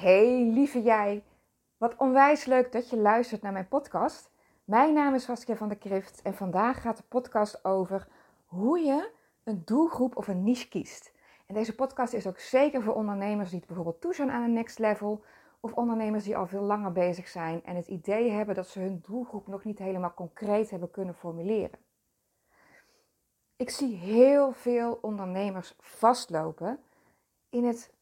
Hey 0.00 0.50
lieve 0.52 0.82
jij, 0.82 1.24
wat 1.76 1.96
onwijs 1.96 2.44
leuk 2.44 2.72
dat 2.72 2.90
je 2.90 2.96
luistert 2.96 3.42
naar 3.42 3.52
mijn 3.52 3.68
podcast. 3.68 4.30
Mijn 4.64 4.94
naam 4.94 5.14
is 5.14 5.24
Saskia 5.24 5.56
van 5.56 5.68
der 5.68 5.78
Krift 5.78 6.22
en 6.22 6.34
vandaag 6.34 6.82
gaat 6.82 6.96
de 6.96 7.02
podcast 7.08 7.64
over 7.64 8.08
hoe 8.46 8.78
je 8.78 9.10
een 9.44 9.62
doelgroep 9.64 10.16
of 10.16 10.28
een 10.28 10.44
niche 10.44 10.68
kiest. 10.68 11.12
En 11.46 11.54
deze 11.54 11.74
podcast 11.74 12.12
is 12.12 12.26
ook 12.26 12.38
zeker 12.38 12.82
voor 12.82 12.94
ondernemers 12.94 13.48
die 13.48 13.58
het 13.58 13.66
bijvoorbeeld 13.66 14.00
toe 14.00 14.14
zijn 14.14 14.30
aan 14.30 14.42
een 14.42 14.52
next 14.52 14.78
level 14.78 15.24
of 15.60 15.72
ondernemers 15.72 16.24
die 16.24 16.36
al 16.36 16.46
veel 16.46 16.62
langer 16.62 16.92
bezig 16.92 17.28
zijn 17.28 17.64
en 17.64 17.76
het 17.76 17.88
idee 17.88 18.30
hebben 18.30 18.54
dat 18.54 18.68
ze 18.68 18.80
hun 18.80 19.02
doelgroep 19.06 19.46
nog 19.46 19.64
niet 19.64 19.78
helemaal 19.78 20.14
concreet 20.14 20.70
hebben 20.70 20.90
kunnen 20.90 21.14
formuleren. 21.14 21.78
Ik 23.56 23.70
zie 23.70 23.96
heel 23.96 24.52
veel 24.52 24.98
ondernemers 25.02 25.74
vastlopen 25.78 26.78
in 27.50 27.64
het 27.64 27.96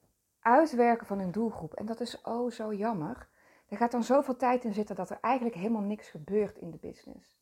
uitwerken 0.47 1.07
van 1.07 1.19
hun 1.19 1.31
doelgroep. 1.31 1.75
En 1.75 1.87
dat 1.87 2.01
is 2.01 2.21
oh 2.23 2.51
zo 2.51 2.75
jammer. 2.75 3.29
Er 3.69 3.77
gaat 3.77 3.91
dan 3.91 4.05
zoveel 4.05 4.37
tijd 4.37 4.65
in 4.65 4.73
zitten 4.73 4.97
dat 4.97 5.11
er 5.11 5.19
eigenlijk 5.21 5.55
helemaal 5.55 5.83
niks 5.83 6.09
gebeurt 6.09 6.59
in 6.59 6.71
de 6.71 6.79
business. 6.81 7.39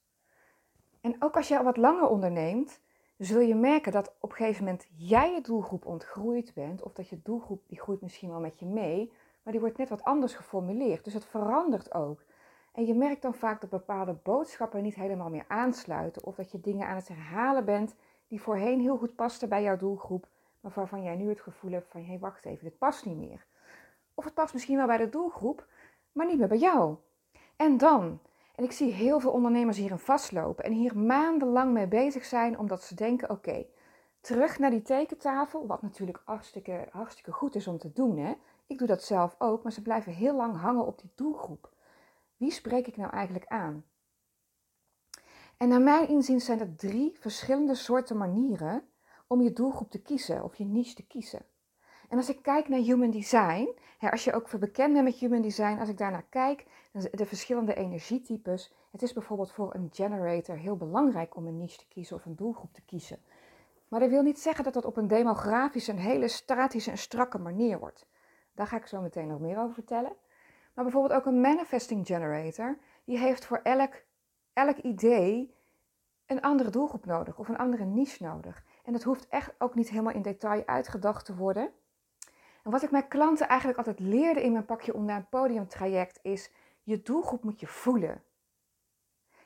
En 1.01 1.17
ook 1.19 1.37
als 1.37 1.49
je 1.49 1.59
al 1.59 1.65
wat 1.65 1.77
langer 1.77 2.09
onderneemt, 2.09 2.81
zul 3.19 3.41
je 3.41 3.55
merken 3.55 3.93
dat 3.93 4.15
op 4.21 4.31
een 4.31 4.37
gegeven 4.37 4.65
moment 4.65 4.87
jij 4.97 5.33
je 5.33 5.41
doelgroep 5.41 5.87
ontgroeid 5.87 6.55
bent. 6.55 6.83
Of 6.83 6.93
dat 6.93 7.09
je 7.09 7.21
doelgroep, 7.23 7.63
die 7.67 7.81
groeit 7.81 8.01
misschien 8.01 8.31
wel 8.31 8.41
met 8.41 8.59
je 8.59 8.67
mee, 8.67 9.13
maar 9.43 9.53
die 9.53 9.63
wordt 9.63 9.79
net 9.79 9.89
wat 9.89 10.05
anders 10.05 10.35
geformuleerd. 10.35 11.05
Dus 11.05 11.15
het 11.15 11.25
verandert 11.25 11.95
ook. 11.95 12.25
En 12.73 12.87
je 12.87 12.95
merkt 12.95 13.23
dan 13.23 13.35
vaak 13.35 13.61
dat 13.61 13.71
bepaalde 13.71 14.17
boodschappen 14.23 14.83
niet 14.83 14.95
helemaal 14.95 15.31
meer 15.31 15.45
aansluiten. 15.49 16.25
Of 16.25 16.35
dat 16.35 16.51
je 16.51 16.61
dingen 16.61 16.87
aan 16.89 16.97
het 16.97 17.09
herhalen 17.09 17.65
bent 17.65 17.95
die 18.29 18.41
voorheen 18.41 18.81
heel 18.81 18.97
goed 18.97 19.15
pasten 19.15 19.49
bij 19.49 19.63
jouw 19.63 19.77
doelgroep 19.77 20.27
maar 20.65 20.73
waarvan 20.75 21.03
jij 21.03 21.17
nu 21.17 21.29
het 21.29 21.41
gevoel 21.41 21.73
hebt 21.73 21.91
van, 21.91 22.01
hé, 22.01 22.07
hey, 22.07 22.19
wacht 22.19 22.45
even, 22.45 22.65
dit 22.65 22.79
past 22.79 23.05
niet 23.05 23.17
meer. 23.17 23.47
Of 24.15 24.25
het 24.25 24.35
past 24.35 24.53
misschien 24.53 24.77
wel 24.77 24.87
bij 24.87 24.97
de 24.97 25.09
doelgroep, 25.09 25.67
maar 26.13 26.27
niet 26.27 26.39
meer 26.39 26.49
bij 26.49 26.59
jou. 26.59 26.97
En 27.57 27.77
dan, 27.77 28.21
en 28.55 28.65
ik 28.65 28.73
zie 28.73 28.93
heel 28.93 29.21
veel 29.21 29.31
ondernemers 29.31 29.77
hierin 29.77 29.99
vastlopen 29.99 30.65
en 30.65 30.73
hier 30.73 30.99
maandenlang 30.99 31.73
mee 31.73 31.87
bezig 31.87 32.25
zijn, 32.25 32.59
omdat 32.59 32.83
ze 32.83 32.95
denken, 32.95 33.31
oké, 33.31 33.67
terug 34.21 34.59
naar 34.59 34.71
die 34.71 34.83
tekentafel, 34.83 35.67
wat 35.67 35.83
natuurlijk 35.83 36.23
hartstikke, 36.25 36.89
hartstikke 36.91 37.33
goed 37.33 37.55
is 37.55 37.67
om 37.67 37.79
te 37.79 37.93
doen. 37.93 38.19
Hè? 38.19 38.35
Ik 38.67 38.79
doe 38.79 38.87
dat 38.87 39.03
zelf 39.03 39.35
ook, 39.39 39.63
maar 39.63 39.73
ze 39.73 39.83
blijven 39.83 40.13
heel 40.13 40.37
lang 40.37 40.57
hangen 40.57 40.87
op 40.87 41.01
die 41.01 41.13
doelgroep. 41.15 41.73
Wie 42.37 42.51
spreek 42.51 42.87
ik 42.87 42.97
nou 42.97 43.13
eigenlijk 43.13 43.47
aan? 43.47 43.85
En 45.57 45.69
naar 45.69 45.81
mijn 45.81 46.09
inzien 46.09 46.41
zijn 46.41 46.61
er 46.61 46.75
drie 46.77 47.17
verschillende 47.19 47.75
soorten 47.75 48.17
manieren 48.17 48.89
om 49.27 49.43
je 49.43 49.53
doelgroep 49.53 49.91
te 49.91 50.03
kiezen 50.03 50.45
of 50.45 50.57
je 50.57 50.65
niche 50.65 50.95
te 50.95 51.07
kiezen. 51.07 51.43
En 52.09 52.17
als 52.17 52.29
ik 52.29 52.43
kijk 52.43 52.69
naar 52.69 52.81
human 52.81 53.11
design, 53.11 53.79
hè, 53.99 54.11
als 54.11 54.25
je 54.25 54.33
ook 54.33 54.59
bekend 54.59 54.93
bent 54.93 55.05
met 55.05 55.15
human 55.15 55.43
design, 55.43 55.79
als 55.79 55.89
ik 55.89 55.99
daarnaar 55.99 56.27
kijk, 56.29 56.67
de 57.11 57.27
verschillende 57.27 57.75
energietypes. 57.75 58.73
Het 58.91 59.03
is 59.03 59.13
bijvoorbeeld 59.13 59.53
voor 59.53 59.75
een 59.75 59.89
generator 59.93 60.57
heel 60.57 60.77
belangrijk 60.77 61.37
om 61.37 61.47
een 61.47 61.59
niche 61.59 61.79
te 61.79 61.89
kiezen 61.89 62.17
of 62.17 62.25
een 62.25 62.37
doelgroep 62.37 62.73
te 62.73 62.83
kiezen. 62.83 63.19
Maar 63.89 64.01
dat 64.01 64.11
wil 64.11 64.23
niet 64.23 64.41
zeggen 64.41 64.65
dat 64.65 64.75
dat 64.75 64.85
op 64.85 64.97
een 64.97 65.09
demografische, 65.09 65.93
een 65.93 65.99
hele 65.99 66.29
statische 66.29 66.91
en 66.91 66.99
strakke 66.99 67.39
manier 67.39 67.79
wordt. 67.79 68.07
Daar 68.55 68.67
ga 68.67 68.77
ik 68.77 68.87
zo 68.87 69.01
meteen 69.01 69.27
nog 69.27 69.41
meer 69.41 69.59
over 69.59 69.75
vertellen. 69.75 70.13
Maar 70.75 70.85
bijvoorbeeld 70.85 71.21
ook 71.21 71.27
een 71.27 71.41
manifesting 71.41 72.07
generator, 72.07 72.79
die 73.05 73.19
heeft 73.19 73.45
voor 73.45 73.61
elk, 73.63 74.03
elk 74.53 74.77
idee 74.77 75.55
een 76.27 76.41
andere 76.41 76.71
doelgroep 76.71 77.05
nodig 77.05 77.39
of 77.39 77.49
een 77.49 77.59
andere 77.59 77.85
niche 77.85 78.23
nodig. 78.23 78.65
En 78.85 78.93
dat 78.93 79.03
hoeft 79.03 79.29
echt 79.29 79.55
ook 79.59 79.75
niet 79.75 79.91
helemaal 79.91 80.13
in 80.13 80.23
detail 80.23 80.67
uitgedacht 80.67 81.25
te 81.25 81.35
worden. 81.35 81.73
En 82.63 82.71
wat 82.71 82.83
ik 82.83 82.91
mijn 82.91 83.09
klanten 83.09 83.49
eigenlijk 83.49 83.79
altijd 83.79 83.99
leerde 84.01 84.43
in 84.43 84.53
mijn 84.53 84.65
pakje 84.65 84.95
onder 84.95 85.17
een 85.17 85.29
podiumtraject 85.29 86.19
is: 86.23 86.51
je 86.83 87.03
doelgroep 87.03 87.45
moet 87.45 87.61
je 87.61 87.67
voelen. 87.67 88.23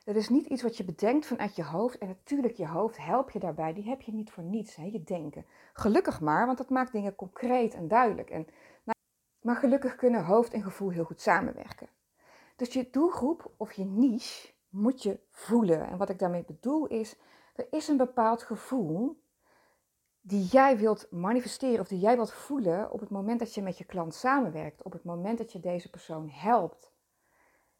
Dat 0.03 0.15
is 0.15 0.29
niet 0.29 0.45
iets 0.45 0.61
wat 0.61 0.77
je 0.77 0.83
bedenkt 0.83 1.25
vanuit 1.25 1.55
je 1.55 1.63
hoofd. 1.63 1.97
En 1.97 2.07
natuurlijk, 2.07 2.57
je 2.57 2.67
hoofd 2.67 2.97
help 2.97 3.29
je 3.29 3.39
daarbij. 3.39 3.73
Die 3.73 3.89
heb 3.89 4.01
je 4.01 4.13
niet 4.13 4.31
voor 4.31 4.43
niets, 4.43 4.75
hè, 4.75 4.83
je 4.83 5.03
denken. 5.03 5.45
Gelukkig 5.73 6.21
maar, 6.21 6.45
want 6.45 6.57
dat 6.57 6.69
maakt 6.69 6.91
dingen 6.91 7.15
concreet 7.15 7.73
en 7.73 7.87
duidelijk. 7.87 8.29
En, 8.29 8.47
maar 9.41 9.55
gelukkig 9.55 9.95
kunnen 9.95 10.25
hoofd 10.25 10.53
en 10.53 10.63
gevoel 10.63 10.89
heel 10.89 11.03
goed 11.03 11.21
samenwerken. 11.21 11.89
Dus 12.55 12.73
je 12.73 12.89
doelgroep 12.91 13.51
of 13.57 13.71
je 13.73 13.85
niche 13.85 14.53
moet 14.69 15.03
je 15.03 15.19
voelen. 15.29 15.87
En 15.87 15.97
wat 15.97 16.09
ik 16.09 16.19
daarmee 16.19 16.45
bedoel 16.45 16.87
is, 16.87 17.15
er 17.55 17.67
is 17.69 17.87
een 17.87 17.97
bepaald 17.97 18.43
gevoel 18.43 19.21
die 20.29 20.43
jij 20.43 20.77
wilt 20.77 21.07
manifesteren 21.11 21.79
of 21.79 21.87
die 21.87 21.99
jij 21.99 22.15
wilt 22.15 22.33
voelen 22.33 22.91
op 22.91 22.99
het 22.99 23.09
moment 23.09 23.39
dat 23.39 23.53
je 23.53 23.61
met 23.61 23.77
je 23.77 23.83
klant 23.83 24.13
samenwerkt, 24.13 24.83
op 24.83 24.91
het 24.91 25.03
moment 25.03 25.37
dat 25.37 25.51
je 25.51 25.59
deze 25.59 25.89
persoon 25.89 26.29
helpt. 26.29 26.91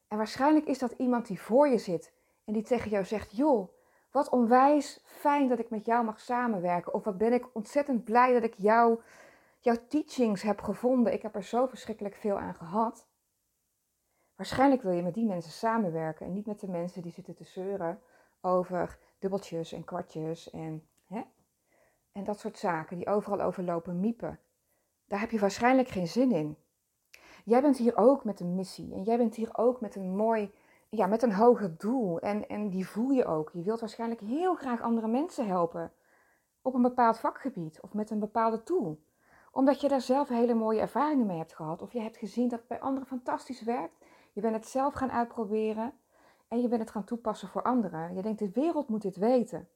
En 0.07 0.17
waarschijnlijk 0.17 0.65
is 0.65 0.79
dat 0.79 0.91
iemand 0.91 1.27
die 1.27 1.41
voor 1.41 1.67
je 1.67 1.77
zit 1.77 2.13
en 2.45 2.53
die 2.53 2.63
tegen 2.63 2.89
jou 2.89 3.05
zegt: 3.05 3.35
Joh, 3.35 3.69
wat 4.11 4.29
onwijs 4.29 5.03
fijn 5.05 5.47
dat 5.47 5.59
ik 5.59 5.69
met 5.69 5.85
jou 5.85 6.05
mag 6.05 6.19
samenwerken. 6.19 6.93
Of 6.93 7.03
wat 7.03 7.17
ben 7.17 7.33
ik 7.33 7.55
ontzettend 7.55 8.03
blij 8.03 8.33
dat 8.33 8.43
ik 8.43 8.53
jou, 8.57 9.01
jouw 9.59 9.77
teachings 9.87 10.41
heb 10.41 10.61
gevonden. 10.61 11.13
Ik 11.13 11.21
heb 11.21 11.35
er 11.35 11.43
zo 11.43 11.65
verschrikkelijk 11.65 12.15
veel 12.15 12.39
aan 12.39 12.55
gehad. 12.55 13.07
Waarschijnlijk 14.35 14.81
wil 14.81 14.91
je 14.91 15.01
met 15.01 15.13
die 15.13 15.25
mensen 15.25 15.51
samenwerken 15.51 16.25
en 16.25 16.33
niet 16.33 16.45
met 16.45 16.59
de 16.59 16.69
mensen 16.69 17.01
die 17.01 17.11
zitten 17.11 17.35
te 17.35 17.43
zeuren 17.43 18.01
over 18.41 18.99
dubbeltjes 19.19 19.71
en 19.71 19.83
kwartjes 19.83 20.49
en 20.49 20.88
en 22.19 22.25
dat 22.25 22.39
soort 22.39 22.57
zaken 22.57 22.97
die 22.97 23.07
overal 23.07 23.41
overlopen 23.41 23.99
miepen. 23.99 24.39
Daar 25.07 25.19
heb 25.19 25.31
je 25.31 25.39
waarschijnlijk 25.39 25.87
geen 25.87 26.07
zin 26.07 26.31
in. 26.31 26.57
Jij 27.45 27.61
bent 27.61 27.77
hier 27.77 27.97
ook 27.97 28.23
met 28.23 28.39
een 28.39 28.55
missie 28.55 28.93
en 28.93 29.03
jij 29.03 29.17
bent 29.17 29.35
hier 29.35 29.49
ook 29.57 29.81
met 29.81 29.95
een 29.95 30.15
mooi, 30.15 30.51
ja, 30.89 31.07
met 31.07 31.23
een 31.23 31.33
hoger 31.33 31.77
doel. 31.77 32.19
En, 32.19 32.47
en 32.47 32.69
die 32.69 32.87
voel 32.87 33.09
je 33.09 33.25
ook. 33.25 33.49
Je 33.53 33.63
wilt 33.63 33.79
waarschijnlijk 33.79 34.21
heel 34.21 34.55
graag 34.55 34.81
andere 34.81 35.07
mensen 35.07 35.47
helpen 35.47 35.91
op 36.61 36.73
een 36.73 36.81
bepaald 36.81 37.19
vakgebied 37.19 37.81
of 37.81 37.93
met 37.93 38.09
een 38.09 38.19
bepaalde 38.19 38.63
tool. 38.63 38.99
Omdat 39.51 39.81
je 39.81 39.87
daar 39.87 40.01
zelf 40.01 40.27
hele 40.27 40.53
mooie 40.53 40.79
ervaringen 40.79 41.25
mee 41.25 41.37
hebt 41.37 41.55
gehad. 41.55 41.81
Of 41.81 41.93
je 41.93 42.01
hebt 42.01 42.17
gezien 42.17 42.47
dat 42.47 42.59
het 42.59 42.67
bij 42.67 42.79
anderen 42.79 43.07
fantastisch 43.07 43.63
werkt. 43.63 44.05
Je 44.33 44.41
bent 44.41 44.55
het 44.55 44.67
zelf 44.67 44.93
gaan 44.93 45.11
uitproberen 45.11 45.93
en 46.47 46.61
je 46.61 46.67
bent 46.67 46.81
het 46.81 46.91
gaan 46.91 47.03
toepassen 47.03 47.47
voor 47.47 47.63
anderen. 47.63 48.15
Je 48.15 48.21
denkt, 48.21 48.39
de 48.39 48.51
wereld 48.51 48.89
moet 48.89 49.01
dit 49.01 49.15
weten. 49.15 49.67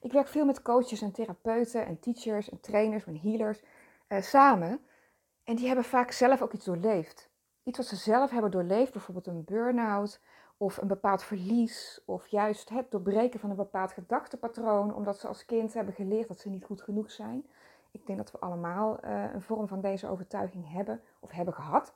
Ik 0.00 0.12
werk 0.12 0.28
veel 0.28 0.44
met 0.44 0.62
coaches 0.62 1.02
en 1.02 1.12
therapeuten 1.12 1.86
en 1.86 2.00
teachers 2.00 2.48
en 2.50 2.60
trainers 2.60 3.04
en 3.04 3.18
healers 3.18 3.62
eh, 4.06 4.22
samen. 4.22 4.80
En 5.44 5.56
die 5.56 5.66
hebben 5.66 5.84
vaak 5.84 6.10
zelf 6.10 6.42
ook 6.42 6.52
iets 6.52 6.64
doorleefd. 6.64 7.30
Iets 7.62 7.78
wat 7.78 7.86
ze 7.86 7.96
zelf 7.96 8.30
hebben 8.30 8.50
doorleefd, 8.50 8.92
bijvoorbeeld 8.92 9.26
een 9.26 9.44
burn-out 9.44 10.20
of 10.56 10.76
een 10.76 10.88
bepaald 10.88 11.22
verlies. 11.22 12.02
Of 12.04 12.26
juist 12.26 12.68
het 12.68 12.90
doorbreken 12.90 13.40
van 13.40 13.50
een 13.50 13.56
bepaald 13.56 13.92
gedachtepatroon, 13.92 14.94
omdat 14.94 15.18
ze 15.18 15.28
als 15.28 15.44
kind 15.44 15.74
hebben 15.74 15.94
geleerd 15.94 16.28
dat 16.28 16.38
ze 16.38 16.48
niet 16.48 16.64
goed 16.64 16.82
genoeg 16.82 17.10
zijn. 17.10 17.46
Ik 17.90 18.06
denk 18.06 18.18
dat 18.18 18.30
we 18.30 18.38
allemaal 18.38 18.98
uh, 19.04 19.24
een 19.32 19.42
vorm 19.42 19.68
van 19.68 19.80
deze 19.80 20.08
overtuiging 20.08 20.72
hebben 20.72 21.00
of 21.20 21.30
hebben 21.30 21.54
gehad. 21.54 21.94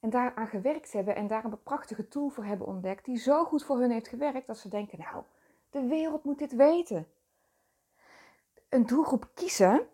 En 0.00 0.10
daaraan 0.10 0.46
gewerkt 0.46 0.92
hebben 0.92 1.14
en 1.14 1.26
daar 1.26 1.44
een 1.44 1.62
prachtige 1.62 2.08
tool 2.08 2.28
voor 2.28 2.44
hebben 2.44 2.66
ontdekt 2.66 3.04
die 3.04 3.16
zo 3.16 3.44
goed 3.44 3.64
voor 3.64 3.78
hun 3.78 3.90
heeft 3.90 4.08
gewerkt 4.08 4.46
dat 4.46 4.58
ze 4.58 4.68
denken, 4.68 4.98
nou, 4.98 5.24
de 5.70 5.86
wereld 5.86 6.24
moet 6.24 6.38
dit 6.38 6.54
weten 6.54 7.06
een 8.68 8.86
doelgroep 8.86 9.30
kiezen 9.34 9.88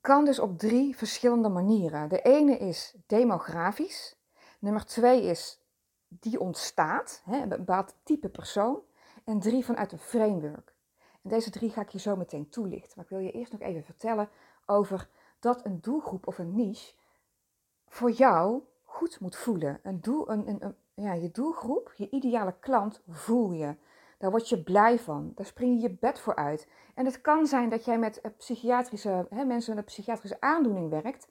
kan 0.00 0.24
dus 0.24 0.38
op 0.38 0.58
drie 0.58 0.96
verschillende 0.96 1.48
manieren. 1.48 2.08
De 2.08 2.22
ene 2.22 2.58
is 2.58 2.94
demografisch. 3.06 4.18
Nummer 4.58 4.84
twee 4.84 5.22
is 5.22 5.60
die 6.08 6.40
ontstaat, 6.40 7.22
hè, 7.24 7.42
een 7.42 7.48
bepaald 7.48 7.94
type 8.02 8.28
persoon. 8.28 8.82
En 9.24 9.40
drie 9.40 9.64
vanuit 9.64 9.92
een 9.92 9.98
framework. 9.98 10.74
En 11.22 11.30
deze 11.30 11.50
drie 11.50 11.70
ga 11.70 11.80
ik 11.80 11.88
je 11.88 11.98
zo 11.98 12.16
meteen 12.16 12.48
toelichten. 12.48 12.92
Maar 12.94 13.04
ik 13.04 13.10
wil 13.10 13.18
je 13.18 13.30
eerst 13.30 13.52
nog 13.52 13.60
even 13.60 13.84
vertellen 13.84 14.28
over 14.66 15.08
dat 15.38 15.64
een 15.66 15.80
doelgroep 15.80 16.26
of 16.26 16.38
een 16.38 16.54
niche 16.54 16.94
voor 17.88 18.10
jou 18.10 18.62
goed 18.82 19.20
moet 19.20 19.36
voelen. 19.36 19.80
Een 19.82 20.00
een, 20.26 20.64
een 20.64 20.76
ja, 20.94 21.12
je 21.12 21.30
doelgroep, 21.30 21.92
je 21.96 22.10
ideale 22.10 22.54
klant 22.60 23.02
voel 23.08 23.52
je. 23.52 23.76
Daar 24.20 24.30
word 24.30 24.48
je 24.48 24.62
blij 24.62 24.98
van. 24.98 25.32
Daar 25.34 25.46
spring 25.46 25.74
je 25.74 25.88
je 25.88 25.96
bed 25.96 26.20
voor 26.20 26.36
uit. 26.36 26.68
En 26.94 27.04
het 27.04 27.20
kan 27.20 27.46
zijn 27.46 27.68
dat 27.68 27.84
jij 27.84 27.98
met 27.98 28.20
psychiatrische, 28.36 29.26
hè, 29.30 29.44
mensen 29.44 29.74
met 29.74 29.78
een 29.78 29.90
psychiatrische 29.90 30.40
aandoening 30.40 30.90
werkt. 30.90 31.28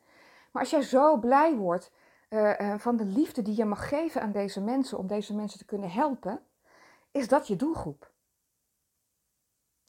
Maar 0.52 0.62
als 0.62 0.72
jij 0.72 0.82
zo 0.82 1.18
blij 1.18 1.56
wordt 1.56 1.92
uh, 2.30 2.78
van 2.78 2.96
de 2.96 3.06
liefde 3.06 3.42
die 3.42 3.56
je 3.56 3.66
mag 3.66 3.88
geven 3.88 4.22
aan 4.22 4.32
deze 4.32 4.62
mensen, 4.62 4.98
om 4.98 5.08
deze 5.08 5.36
mensen 5.36 5.60
te 5.60 5.66
kunnen 5.66 5.92
helpen, 5.92 6.42
is 7.12 7.28
dat 7.28 7.48
je 7.48 7.56
doelgroep. 7.56 8.12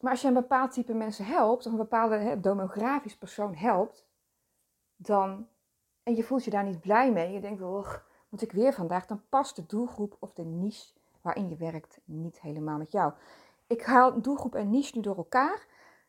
Maar 0.01 0.11
als 0.11 0.21
je 0.21 0.29
een 0.29 0.35
bepaald 0.35 0.73
type 0.73 0.95
mensen 0.95 1.25
helpt, 1.25 1.67
of 1.67 1.73
een 1.73 1.79
bepaalde 1.79 2.17
hè, 2.17 2.41
demografisch 2.41 3.17
persoon 3.17 3.55
helpt, 3.55 4.07
dan, 4.97 5.49
en 6.03 6.15
je 6.15 6.23
voelt 6.23 6.45
je 6.45 6.51
daar 6.51 6.65
niet 6.65 6.81
blij 6.81 7.13
mee, 7.13 7.33
je 7.33 7.41
denkt, 7.41 7.63
oh, 7.63 7.95
moet 8.29 8.43
ik 8.43 8.53
weer 8.53 8.73
vandaag, 8.73 9.07
dan 9.07 9.23
past 9.29 9.57
de 9.57 9.67
doelgroep 9.67 10.17
of 10.19 10.33
de 10.33 10.45
niche 10.45 11.00
waarin 11.21 11.49
je 11.49 11.57
werkt 11.57 12.01
niet 12.05 12.41
helemaal 12.41 12.79
met 12.79 12.93
jou. 12.93 13.13
Ik 13.67 13.83
haal 13.83 14.23
doelgroep 14.23 14.55
en 14.55 14.71
niche 14.71 14.97
nu 14.97 15.03
door 15.03 15.17
elkaar. 15.17 15.67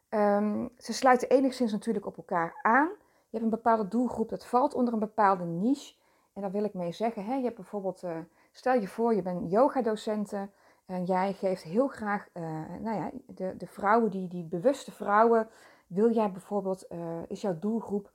Um, 0.09 0.69
ze 0.77 0.93
sluiten 0.93 1.29
enigszins 1.29 1.71
natuurlijk 1.71 2.05
op 2.05 2.17
elkaar 2.17 2.59
aan. 2.61 2.89
Je 3.29 3.37
hebt 3.37 3.43
een 3.43 3.49
bepaalde 3.49 3.87
doelgroep, 3.87 4.29
dat 4.29 4.45
valt 4.45 4.73
onder 4.73 4.93
een 4.93 4.99
bepaalde 4.99 5.45
niche. 5.45 5.93
En 6.33 6.41
daar 6.41 6.51
wil 6.51 6.63
ik 6.63 6.73
mee 6.73 6.91
zeggen, 6.91 7.25
hè, 7.25 7.35
je 7.35 7.43
hebt 7.43 7.55
bijvoorbeeld, 7.55 8.03
uh, 8.03 8.17
stel 8.51 8.73
je 8.73 8.87
voor, 8.87 9.15
je 9.15 9.21
bent 9.21 9.51
yogadocenten 9.51 10.51
en 10.85 11.03
jij 11.03 11.33
geeft 11.33 11.63
heel 11.63 11.87
graag, 11.87 12.27
uh, 12.33 12.43
nou 12.79 12.97
ja, 12.97 13.11
de, 13.25 13.57
de 13.57 13.67
vrouwen, 13.67 14.11
die, 14.11 14.27
die 14.27 14.43
bewuste 14.43 14.91
vrouwen, 14.91 15.49
wil 15.87 16.11
jij 16.11 16.31
bijvoorbeeld, 16.31 16.85
uh, 16.89 17.17
is 17.27 17.41
jouw 17.41 17.59
doelgroep, 17.59 18.11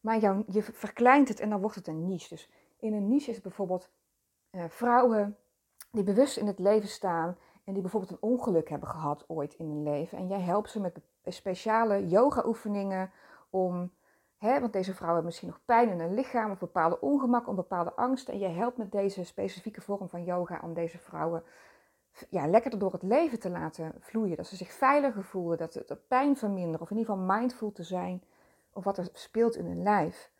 maar 0.00 0.20
je 0.46 0.62
verkleint 0.62 1.28
het 1.28 1.40
en 1.40 1.50
dan 1.50 1.60
wordt 1.60 1.76
het 1.76 1.88
een 1.88 2.06
niche. 2.06 2.28
Dus 2.28 2.50
in 2.78 2.92
een 2.92 3.08
niche 3.08 3.30
is 3.30 3.40
bijvoorbeeld 3.40 3.90
vrouwen 4.68 5.36
die 5.90 6.02
bewust 6.02 6.36
in 6.36 6.46
het 6.46 6.58
leven 6.58 6.88
staan 6.88 7.36
en 7.64 7.72
die 7.72 7.82
bijvoorbeeld 7.82 8.12
een 8.12 8.28
ongeluk 8.28 8.68
hebben 8.68 8.88
gehad 8.88 9.24
ooit 9.26 9.54
in 9.54 9.66
hun 9.66 9.82
leven. 9.82 10.18
En 10.18 10.28
jij 10.28 10.40
helpt 10.40 10.70
ze 10.70 10.80
met 10.80 11.00
speciale 11.24 12.08
yoga-oefeningen 12.08 13.10
om, 13.50 13.92
hè, 14.36 14.60
want 14.60 14.72
deze 14.72 14.94
vrouwen 14.94 15.22
hebben 15.22 15.24
misschien 15.24 15.48
nog 15.48 15.60
pijn 15.64 15.88
in 15.88 16.00
hun 16.00 16.14
lichaam 16.14 16.50
of 16.50 16.58
bepaalde 16.58 17.00
ongemak 17.00 17.48
of 17.48 17.54
bepaalde 17.54 17.94
angsten. 17.94 18.34
En 18.34 18.40
jij 18.40 18.52
helpt 18.52 18.76
met 18.76 18.92
deze 18.92 19.24
specifieke 19.24 19.80
vorm 19.80 20.08
van 20.08 20.24
yoga 20.24 20.60
om 20.62 20.74
deze 20.74 20.98
vrouwen 20.98 21.42
ja, 22.28 22.46
lekkerder 22.46 22.78
door 22.80 22.92
het 22.92 23.02
leven 23.02 23.40
te 23.40 23.50
laten 23.50 23.94
vloeien. 23.98 24.36
Dat 24.36 24.46
ze 24.46 24.56
zich 24.56 24.72
veiliger 24.72 25.24
voelen, 25.24 25.58
dat 25.58 25.72
ze 25.72 25.98
pijn 26.08 26.36
verminderen 26.36 26.80
of 26.80 26.90
in 26.90 26.96
ieder 26.96 27.14
geval 27.14 27.36
mindful 27.36 27.72
te 27.72 27.82
zijn 27.82 28.22
of 28.72 28.84
wat 28.84 28.98
er 28.98 29.08
speelt 29.12 29.56
in 29.56 29.66
hun 29.66 29.82
lijf. 29.82 30.30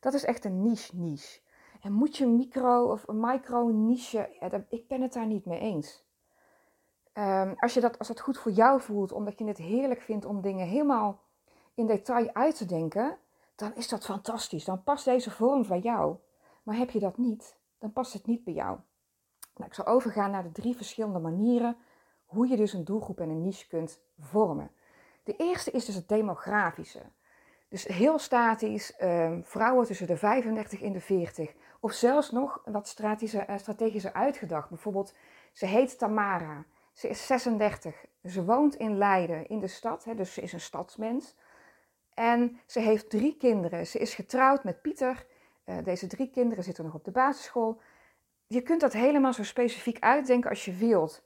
Dat 0.00 0.14
is 0.14 0.24
echt 0.24 0.44
een 0.44 0.62
niche-niche. 0.62 1.40
En 1.80 1.92
moet 1.92 2.16
je 2.16 2.26
micro 2.26 2.90
of 2.90 3.06
micro-niche, 3.06 4.36
ja, 4.40 4.64
ik 4.68 4.88
ben 4.88 5.02
het 5.02 5.12
daar 5.12 5.26
niet 5.26 5.46
mee 5.46 5.60
eens. 5.60 6.04
Um, 7.14 7.54
als, 7.56 7.74
je 7.74 7.80
dat, 7.80 7.98
als 7.98 8.08
dat 8.08 8.20
goed 8.20 8.38
voor 8.38 8.52
jou 8.52 8.80
voelt, 8.80 9.12
omdat 9.12 9.38
je 9.38 9.44
het 9.44 9.58
heerlijk 9.58 10.00
vindt 10.00 10.24
om 10.24 10.40
dingen 10.40 10.66
helemaal 10.66 11.20
in 11.74 11.86
detail 11.86 12.34
uit 12.34 12.56
te 12.56 12.64
denken, 12.64 13.18
dan 13.54 13.74
is 13.74 13.88
dat 13.88 14.04
fantastisch. 14.04 14.64
Dan 14.64 14.82
past 14.82 15.04
deze 15.04 15.30
vorm 15.30 15.68
bij 15.68 15.80
jou. 15.80 16.16
Maar 16.62 16.76
heb 16.76 16.90
je 16.90 16.98
dat 16.98 17.18
niet, 17.18 17.56
dan 17.78 17.92
past 17.92 18.12
het 18.12 18.26
niet 18.26 18.44
bij 18.44 18.54
jou. 18.54 18.78
Nou, 19.54 19.68
ik 19.68 19.74
zal 19.74 19.86
overgaan 19.86 20.30
naar 20.30 20.42
de 20.42 20.52
drie 20.52 20.76
verschillende 20.76 21.18
manieren 21.18 21.76
hoe 22.24 22.48
je 22.48 22.56
dus 22.56 22.72
een 22.72 22.84
doelgroep 22.84 23.20
en 23.20 23.28
een 23.28 23.42
niche 23.42 23.66
kunt 23.66 24.00
vormen. 24.18 24.70
De 25.24 25.36
eerste 25.36 25.70
is 25.70 25.84
dus 25.84 25.94
het 25.94 26.08
demografische. 26.08 27.02
Dus 27.70 27.84
heel 27.84 28.18
statisch, 28.18 28.92
um, 29.02 29.44
vrouwen 29.44 29.86
tussen 29.86 30.06
de 30.06 30.16
35 30.16 30.82
en 30.82 30.92
de 30.92 31.00
40. 31.00 31.52
Of 31.80 31.92
zelfs 31.92 32.30
nog 32.30 32.62
wat 32.64 32.88
strategischer, 32.88 33.50
uh, 33.50 33.58
strategischer 33.58 34.12
uitgedacht. 34.12 34.68
Bijvoorbeeld, 34.68 35.14
ze 35.52 35.66
heet 35.66 35.98
Tamara. 35.98 36.64
Ze 36.92 37.08
is 37.08 37.26
36. 37.26 38.04
Ze 38.24 38.44
woont 38.44 38.74
in 38.74 38.96
Leiden, 38.96 39.48
in 39.48 39.58
de 39.60 39.66
stad, 39.66 40.06
dus 40.16 40.34
ze 40.34 40.40
is 40.40 40.52
een 40.52 40.60
stadsmens. 40.60 41.36
En 42.14 42.60
ze 42.66 42.80
heeft 42.80 43.10
drie 43.10 43.36
kinderen. 43.36 43.86
Ze 43.86 43.98
is 43.98 44.14
getrouwd 44.14 44.64
met 44.64 44.82
Pieter. 44.82 45.26
Uh, 45.64 45.76
deze 45.84 46.06
drie 46.06 46.30
kinderen 46.30 46.64
zitten 46.64 46.84
nog 46.84 46.94
op 46.94 47.04
de 47.04 47.10
basisschool. 47.10 47.80
Je 48.46 48.62
kunt 48.62 48.80
dat 48.80 48.92
helemaal 48.92 49.32
zo 49.32 49.44
specifiek 49.44 49.98
uitdenken 50.00 50.50
als 50.50 50.64
je 50.64 50.72
wilt. 50.72 51.22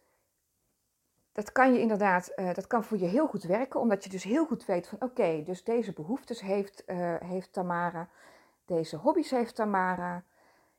Dat 1.34 1.52
kan 1.52 1.72
je 1.72 1.80
inderdaad, 1.80 2.32
uh, 2.36 2.54
dat 2.54 2.66
kan 2.66 2.84
voor 2.84 2.98
je 2.98 3.06
heel 3.06 3.26
goed 3.26 3.42
werken, 3.42 3.80
omdat 3.80 4.04
je 4.04 4.10
dus 4.10 4.22
heel 4.24 4.46
goed 4.46 4.64
weet 4.64 4.88
van 4.88 5.00
oké, 5.00 5.42
dus 5.44 5.64
deze 5.64 5.92
behoeftes 5.92 6.40
heeft, 6.40 6.82
uh, 6.86 7.14
heeft 7.18 7.52
Tamara, 7.52 8.08
deze 8.64 8.96
hobby's 8.96 9.30
heeft 9.30 9.54
Tamara. 9.54 10.22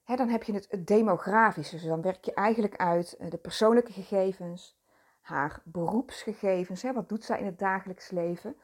Hè, 0.03 0.15
dan 0.15 0.29
heb 0.29 0.43
je 0.43 0.53
het, 0.53 0.67
demografische, 0.79 1.75
dus 1.75 1.85
dan 1.85 2.01
werk 2.01 2.25
je 2.25 2.33
eigenlijk 2.33 2.75
uit 2.75 3.17
de 3.29 3.37
persoonlijke 3.37 3.91
gegevens, 3.91 4.77
haar 5.21 5.61
beroepsgegevens. 5.63 6.81
Hè? 6.81 6.93
Wat 6.93 7.09
doet 7.09 7.23
zij 7.23 7.39
in 7.39 7.45
het 7.45 7.59
dagelijks 7.59 8.09
leven? 8.09 8.55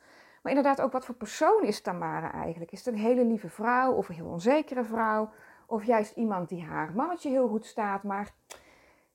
Maar 0.41 0.51
inderdaad 0.51 0.81
ook 0.81 0.91
wat 0.91 1.05
voor 1.05 1.15
persoon 1.15 1.63
is 1.63 1.81
Tamara 1.81 2.31
eigenlijk? 2.33 2.71
Is 2.71 2.85
het 2.85 2.93
een 2.93 2.99
hele 2.99 3.25
lieve 3.25 3.49
vrouw 3.49 3.93
of 3.93 4.09
een 4.09 4.15
heel 4.15 4.25
onzekere 4.25 4.83
vrouw? 4.83 5.31
Of 5.65 5.83
juist 5.83 6.15
iemand 6.15 6.49
die 6.49 6.63
haar 6.63 6.91
mannetje 6.95 7.29
heel 7.29 7.47
goed 7.47 7.65
staat, 7.65 8.03
maar 8.03 8.33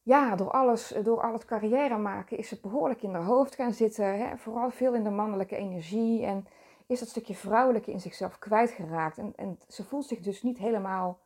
ja, 0.06 0.37
door, 0.37 0.50
alles, 0.50 0.94
door 1.03 1.23
al 1.23 1.32
het 1.32 1.44
carrière 1.44 1.97
maken 1.97 2.38
is 2.38 2.49
ze 2.49 2.58
behoorlijk 2.62 3.03
in 3.03 3.12
haar 3.12 3.25
hoofd 3.25 3.55
gaan 3.55 3.73
zitten. 3.73 4.19
Hè? 4.19 4.37
Vooral 4.37 4.70
veel 4.70 4.94
in 4.94 5.05
de 5.05 5.11
mannelijke 5.11 5.56
energie 5.56 6.25
en 6.25 6.47
is 6.87 6.99
dat 6.99 7.08
stukje 7.08 7.35
vrouwelijke 7.35 7.91
in 7.91 8.00
zichzelf 8.00 8.38
kwijtgeraakt. 8.38 9.19
En, 9.19 9.32
en 9.37 9.58
ze 9.69 9.85
voelt 9.85 10.06
zich 10.06 10.20
dus 10.20 10.43
niet 10.43 10.58
helemaal 10.58 11.19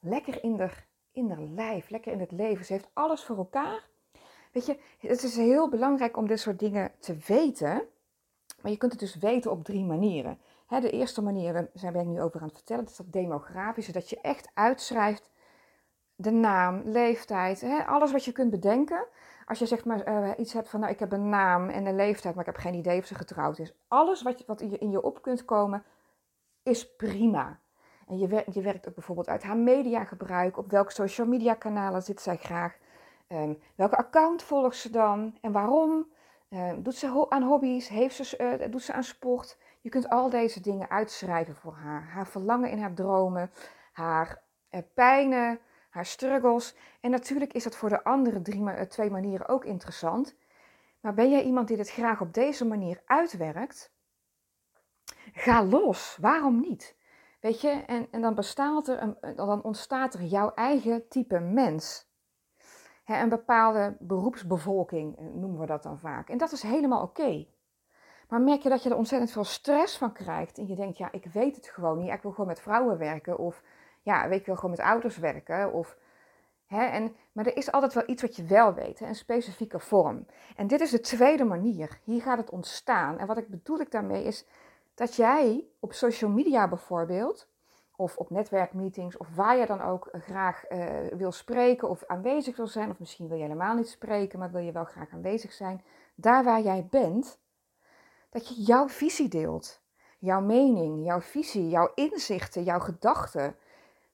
lekker 0.00 0.42
in 0.42 0.58
haar, 0.58 0.86
in 1.12 1.30
haar 1.30 1.40
lijf, 1.40 1.90
lekker 1.90 2.12
in 2.12 2.20
het 2.20 2.32
leven. 2.32 2.64
Ze 2.64 2.72
heeft 2.72 2.90
alles 2.92 3.24
voor 3.24 3.36
elkaar, 3.36 3.84
Weet 4.52 4.66
je, 4.66 4.78
het 4.98 5.22
is 5.22 5.36
heel 5.36 5.68
belangrijk 5.68 6.16
om 6.16 6.26
dit 6.26 6.40
soort 6.40 6.58
dingen 6.58 6.92
te 6.98 7.16
weten. 7.26 7.82
Maar 8.62 8.70
je 8.70 8.76
kunt 8.76 8.92
het 8.92 9.00
dus 9.00 9.16
weten 9.16 9.50
op 9.50 9.64
drie 9.64 9.84
manieren. 9.84 10.38
de 10.68 10.90
eerste 10.90 11.22
manier, 11.22 11.52
daar 11.72 11.92
ben 11.92 12.00
ik 12.00 12.06
nu 12.06 12.20
over 12.20 12.40
aan 12.40 12.46
het 12.46 12.56
vertellen, 12.56 12.82
dat 12.82 12.92
is 12.92 12.98
dat 12.98 13.12
demografische. 13.12 13.92
Dat 13.92 14.10
je 14.10 14.20
echt 14.20 14.50
uitschrijft 14.54 15.30
de 16.16 16.30
naam, 16.30 16.82
leeftijd, 16.84 17.66
alles 17.86 18.12
wat 18.12 18.24
je 18.24 18.32
kunt 18.32 18.50
bedenken. 18.50 19.06
Als 19.46 19.58
je 19.58 19.66
zeg 19.66 19.84
maar 19.84 20.08
uh, 20.08 20.30
iets 20.36 20.52
hebt 20.52 20.68
van, 20.68 20.80
nou 20.80 20.92
ik 20.92 20.98
heb 20.98 21.12
een 21.12 21.28
naam 21.28 21.68
en 21.68 21.86
een 21.86 21.96
leeftijd, 21.96 22.34
maar 22.34 22.46
ik 22.46 22.54
heb 22.54 22.62
geen 22.62 22.74
idee 22.74 22.98
of 22.98 23.06
ze 23.06 23.14
getrouwd 23.14 23.58
is. 23.58 23.74
Alles 23.88 24.22
wat, 24.22 24.44
wat 24.46 24.60
in 24.60 24.90
je 24.90 25.02
op 25.02 25.22
kunt 25.22 25.44
komen, 25.44 25.84
is 26.62 26.96
prima. 26.96 27.58
En 28.06 28.18
je, 28.18 28.28
werkt, 28.28 28.54
je 28.54 28.60
werkt 28.60 28.88
ook 28.88 28.94
bijvoorbeeld 28.94 29.28
uit 29.28 29.42
haar 29.42 29.56
mediagebruik. 29.56 30.58
Op 30.58 30.70
welke 30.70 30.92
social 30.92 31.26
media 31.26 31.54
kanalen 31.54 32.02
zit 32.02 32.20
zij 32.20 32.36
graag? 32.36 32.76
Um, 33.28 33.58
welke 33.74 33.96
account 33.96 34.42
volgt 34.42 34.76
ze 34.76 34.90
dan 34.90 35.38
en 35.40 35.52
waarom? 35.52 36.06
Um, 36.50 36.82
doet 36.82 36.94
ze 36.94 37.26
aan 37.28 37.42
hobby's? 37.42 37.88
Heeft 37.88 38.16
ze, 38.16 38.58
uh, 38.60 38.70
doet 38.70 38.82
ze 38.82 38.92
aan 38.92 39.04
sport? 39.04 39.58
Je 39.80 39.88
kunt 39.88 40.08
al 40.08 40.30
deze 40.30 40.60
dingen 40.60 40.90
uitschrijven 40.90 41.54
voor 41.54 41.74
haar. 41.74 42.08
Haar 42.12 42.26
verlangen 42.26 42.70
in 42.70 42.80
haar 42.80 42.94
dromen, 42.94 43.50
haar 43.92 44.42
uh, 44.70 44.80
pijnen, 44.94 45.58
haar 45.96 46.06
struggles. 46.06 46.74
En 47.00 47.10
natuurlijk 47.10 47.52
is 47.52 47.64
dat 47.64 47.76
voor 47.76 47.88
de 47.88 48.04
andere 48.04 48.42
drie, 48.42 48.60
uh, 48.60 48.80
twee 48.80 49.10
manieren 49.10 49.48
ook 49.48 49.64
interessant. 49.64 50.36
Maar 51.00 51.14
ben 51.14 51.30
jij 51.30 51.42
iemand 51.42 51.68
die 51.68 51.76
dit 51.76 51.90
graag 51.90 52.20
op 52.20 52.34
deze 52.34 52.64
manier 52.64 53.02
uitwerkt? 53.06 53.92
Ga 55.32 55.64
los. 55.64 56.16
Waarom 56.20 56.60
niet? 56.60 56.96
Weet 57.40 57.60
je, 57.60 57.68
en, 57.68 58.08
en 58.10 58.20
dan, 58.20 58.34
bestaat 58.34 58.88
er 58.88 59.02
een, 59.02 59.36
dan 59.36 59.62
ontstaat 59.62 60.14
er 60.14 60.22
jouw 60.22 60.54
eigen 60.54 61.08
type 61.08 61.40
mens 61.40 62.06
een 63.04 63.28
bepaalde 63.28 63.96
beroepsbevolking 63.98 65.18
eh, 65.18 65.24
noemen 65.24 65.60
we 65.60 65.66
dat 65.66 65.82
dan 65.82 65.98
vaak. 65.98 66.28
En 66.28 66.38
dat 66.38 66.52
is 66.52 66.62
helemaal 66.62 67.02
oké. 67.02 67.46
Maar 68.28 68.40
merk 68.40 68.62
je 68.62 68.68
dat 68.68 68.82
je 68.82 68.90
er 68.90 68.96
ontzettend 68.96 69.30
veel 69.30 69.44
stress 69.44 69.98
van 69.98 70.12
krijgt 70.12 70.58
en 70.58 70.66
je 70.66 70.74
denkt, 70.74 70.98
ja, 70.98 71.12
ik 71.12 71.24
weet 71.24 71.56
het 71.56 71.66
gewoon 71.66 71.98
niet. 71.98 72.12
Ik 72.12 72.22
wil 72.22 72.30
gewoon 72.30 72.46
met 72.46 72.60
vrouwen 72.60 72.98
werken 72.98 73.38
of 73.38 73.62
ja, 74.06 74.28
weet 74.28 74.40
ik 74.40 74.46
wil 74.46 74.54
gewoon 74.54 74.70
met 74.70 74.80
ouders 74.80 75.16
werken. 75.16 75.72
Of, 75.72 75.96
hè, 76.66 76.84
en, 76.84 77.16
maar 77.32 77.46
er 77.46 77.56
is 77.56 77.72
altijd 77.72 77.94
wel 77.94 78.02
iets 78.06 78.22
wat 78.22 78.36
je 78.36 78.44
wel 78.44 78.74
weet, 78.74 79.00
een 79.00 79.14
specifieke 79.14 79.78
vorm. 79.78 80.26
En 80.56 80.66
dit 80.66 80.80
is 80.80 80.90
de 80.90 81.00
tweede 81.00 81.44
manier. 81.44 81.98
Hier 82.04 82.22
gaat 82.22 82.38
het 82.38 82.50
ontstaan. 82.50 83.18
En 83.18 83.26
wat 83.26 83.36
ik 83.36 83.48
bedoel 83.48 83.80
ik 83.80 83.90
daarmee 83.90 84.24
is 84.24 84.46
dat 84.94 85.16
jij 85.16 85.64
op 85.80 85.92
social 85.92 86.30
media 86.30 86.68
bijvoorbeeld 86.68 87.48
of 87.96 88.16
op 88.16 88.30
netwerkmeetings 88.30 89.16
of 89.16 89.34
waar 89.34 89.56
je 89.56 89.66
dan 89.66 89.82
ook 89.82 90.08
graag 90.12 90.70
uh, 90.70 90.88
wil 91.12 91.32
spreken 91.32 91.88
of 91.88 92.04
aanwezig 92.06 92.56
wil 92.56 92.66
zijn, 92.66 92.90
of 92.90 92.98
misschien 92.98 93.28
wil 93.28 93.36
je 93.36 93.42
helemaal 93.42 93.74
niet 93.74 93.88
spreken, 93.88 94.38
maar 94.38 94.50
wil 94.50 94.60
je 94.60 94.72
wel 94.72 94.84
graag 94.84 95.10
aanwezig 95.12 95.52
zijn, 95.52 95.84
daar 96.14 96.44
waar 96.44 96.60
jij 96.60 96.86
bent, 96.90 97.38
dat 98.30 98.48
je 98.48 98.62
jouw 98.62 98.88
visie 98.88 99.28
deelt, 99.28 99.80
jouw 100.18 100.40
mening, 100.40 101.04
jouw 101.04 101.20
visie, 101.20 101.68
jouw 101.68 101.90
inzichten, 101.94 102.62
jouw 102.62 102.80
gedachten. 102.80 103.56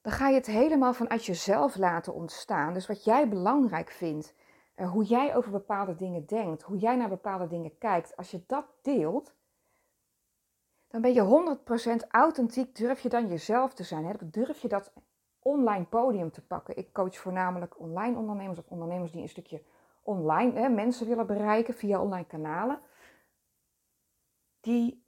Dan 0.03 0.11
ga 0.11 0.27
je 0.27 0.35
het 0.35 0.45
helemaal 0.45 0.93
vanuit 0.93 1.25
jezelf 1.25 1.75
laten 1.75 2.13
ontstaan. 2.13 2.73
Dus 2.73 2.87
wat 2.87 3.03
jij 3.03 3.29
belangrijk 3.29 3.89
vindt, 3.89 4.35
uh, 4.75 4.91
hoe 4.91 5.03
jij 5.03 5.35
over 5.35 5.51
bepaalde 5.51 5.95
dingen 5.95 6.25
denkt, 6.25 6.61
hoe 6.61 6.77
jij 6.77 6.95
naar 6.95 7.09
bepaalde 7.09 7.47
dingen 7.47 7.77
kijkt, 7.77 8.17
als 8.17 8.31
je 8.31 8.43
dat 8.47 8.65
deelt, 8.81 9.35
dan 10.87 11.01
ben 11.01 11.13
je 11.13 11.21
100% 11.21 12.07
authentiek. 12.09 12.75
Durf 12.75 12.99
je 12.99 13.09
dan 13.09 13.27
jezelf 13.27 13.73
te 13.73 13.83
zijn? 13.83 14.17
Durf 14.23 14.61
je 14.61 14.67
dat 14.67 14.93
online 15.39 15.85
podium 15.85 16.31
te 16.31 16.45
pakken? 16.45 16.77
Ik 16.77 16.93
coach 16.93 17.17
voornamelijk 17.17 17.79
online 17.79 18.17
ondernemers 18.17 18.59
of 18.59 18.67
ondernemers 18.67 19.11
die 19.11 19.21
een 19.21 19.29
stukje 19.29 19.63
online 20.01 20.59
hè, 20.59 20.69
mensen 20.69 21.07
willen 21.07 21.27
bereiken 21.27 21.73
via 21.73 22.01
online 22.01 22.27
kanalen. 22.27 22.79
Die, 24.59 25.02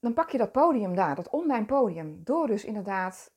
dan 0.00 0.14
pak 0.14 0.30
je 0.30 0.38
dat 0.38 0.52
podium 0.52 0.94
daar, 0.94 1.14
dat 1.14 1.30
online 1.30 1.64
podium, 1.64 2.20
door 2.24 2.46
dus 2.46 2.64
inderdaad 2.64 3.32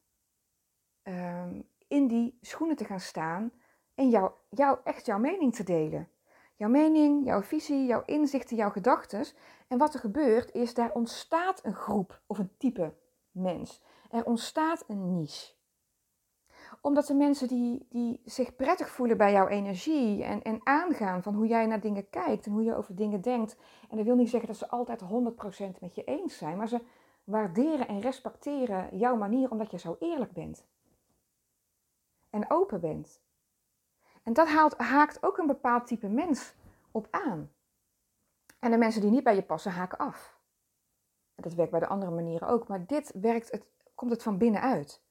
um, 1.04 1.68
in 1.88 2.08
die 2.08 2.38
schoenen 2.42 2.76
te 2.76 2.86
gaan 2.86 3.00
staan 3.00 3.52
en 3.96 4.10
jou, 4.10 4.32
jou, 4.50 4.80
echt 4.84 5.06
jouw 5.06 5.20
mening 5.20 5.56
te 5.56 5.64
delen. 5.64 6.10
Jouw 6.56 6.70
mening, 6.70 7.26
jouw 7.26 7.42
visie, 7.42 7.86
jouw 7.86 8.04
inzichten, 8.06 8.56
jouw 8.56 8.70
gedachten. 8.70 9.26
En 9.68 9.78
wat 9.78 9.94
er 9.94 10.00
gebeurt 10.00 10.52
is, 10.52 10.74
daar 10.74 10.92
ontstaat 10.92 11.66
een 11.66 11.74
groep 11.74 12.22
of 12.28 12.38
een 12.38 12.52
type 12.58 12.94
mens. 13.32 13.82
Er 14.10 14.26
ontstaat 14.26 14.84
een 14.88 15.18
niche. 15.18 15.54
Omdat 16.82 17.08
de 17.08 17.14
mensen 17.14 17.48
die, 17.48 17.86
die 17.90 18.22
zich 18.26 18.56
prettig 18.56 18.90
voelen 18.90 19.18
bij 19.18 19.32
jouw 19.32 19.48
energie 19.48 20.24
en, 20.24 20.42
en 20.42 20.60
aangaan 20.64 21.24
van 21.24 21.34
hoe 21.34 21.48
jij 21.48 21.66
naar 21.66 21.80
dingen 21.80 22.10
kijkt 22.10 22.46
en 22.46 22.52
hoe 22.52 22.64
je 22.64 22.76
over 22.76 22.96
dingen 22.96 23.22
denkt. 23.22 23.56
En 23.90 23.98
dat 23.98 24.06
wil 24.06 24.16
niet 24.16 24.30
zeggen 24.30 24.50
dat 24.50 24.58
ze 24.58 24.70
altijd 24.70 25.02
100% 25.02 25.06
met 25.80 25.96
je 25.96 26.04
eens 26.04 26.38
zijn, 26.38 26.58
maar 26.58 26.68
ze 26.68 26.82
waarderen 27.24 27.88
en 27.88 28.00
respecteren 28.00 28.98
jouw 28.98 29.16
manier 29.16 29.52
omdat 29.52 29.72
je 29.72 29.78
zo 29.78 29.96
eerlijk 30.00 30.32
bent. 30.32 30.66
En 32.30 32.52
open 32.52 32.80
bent. 32.80 33.22
En 34.24 34.34
dat 34.34 34.48
haalt, 34.48 34.78
haakt 34.78 35.24
ook 35.24 35.38
een 35.38 35.48
bepaald 35.48 35.88
type 35.88 36.08
mens 36.08 36.54
op 36.92 37.08
aan. 37.12 37.52
En 38.60 38.72
de 38.72 38.78
mensen 38.78 39.02
die 39.02 39.12
niet 39.12 39.24
bij 39.24 39.36
je 39.36 39.44
passen, 39.44 39.72
haken 39.72 39.98
af. 39.98 40.40
Dat 41.36 41.54
werkt 41.54 41.72
bij 41.72 41.80
de 41.80 41.88
andere 41.88 42.12
manieren 42.12 42.48
ook, 42.48 42.68
maar 42.68 42.86
dit 42.86 43.12
werkt, 43.22 43.52
het, 43.52 43.66
komt 43.96 44.12
het 44.12 44.24
van 44.24 44.38
binnenuit. 44.38 45.02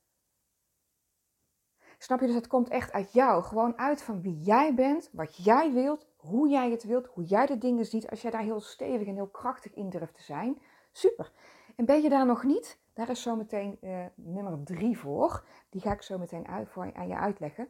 Snap 2.03 2.21
je? 2.21 2.27
Dus 2.27 2.35
het 2.35 2.47
komt 2.47 2.69
echt 2.69 2.93
uit 2.93 3.13
jou. 3.13 3.43
Gewoon 3.43 3.79
uit 3.79 4.03
van 4.03 4.23
wie 4.23 4.39
jij 4.39 4.75
bent, 4.75 5.11
wat 5.13 5.45
jij 5.45 5.73
wilt, 5.73 6.07
hoe 6.17 6.49
jij 6.49 6.71
het 6.71 6.85
wilt, 6.85 7.07
hoe 7.07 7.25
jij 7.25 7.47
de 7.47 7.59
dingen 7.59 7.87
ziet. 7.87 8.11
Als 8.11 8.23
jij 8.23 8.31
daar 8.31 8.43
heel 8.43 8.61
stevig 8.61 9.07
en 9.07 9.15
heel 9.15 9.29
krachtig 9.29 9.75
in 9.75 9.91
durft 9.91 10.15
te 10.15 10.23
zijn, 10.23 10.63
super. 10.93 11.33
En 11.77 11.85
ben 11.85 12.03
je 12.03 12.09
daar 12.09 12.27
nog 12.27 12.45
niet? 12.45 12.79
Daar 12.93 13.11
is 13.11 13.23
zometeen 13.23 13.79
uh, 13.81 14.05
nummer 14.15 14.65
drie 14.65 14.99
voor. 14.99 15.45
Die 15.69 15.81
ga 15.81 15.93
ik 15.93 16.03
zo 16.03 16.19
meteen 16.19 16.49
uit, 16.49 16.69
voor, 16.69 16.91
aan 16.95 17.09
je 17.09 17.17
uitleggen. 17.17 17.69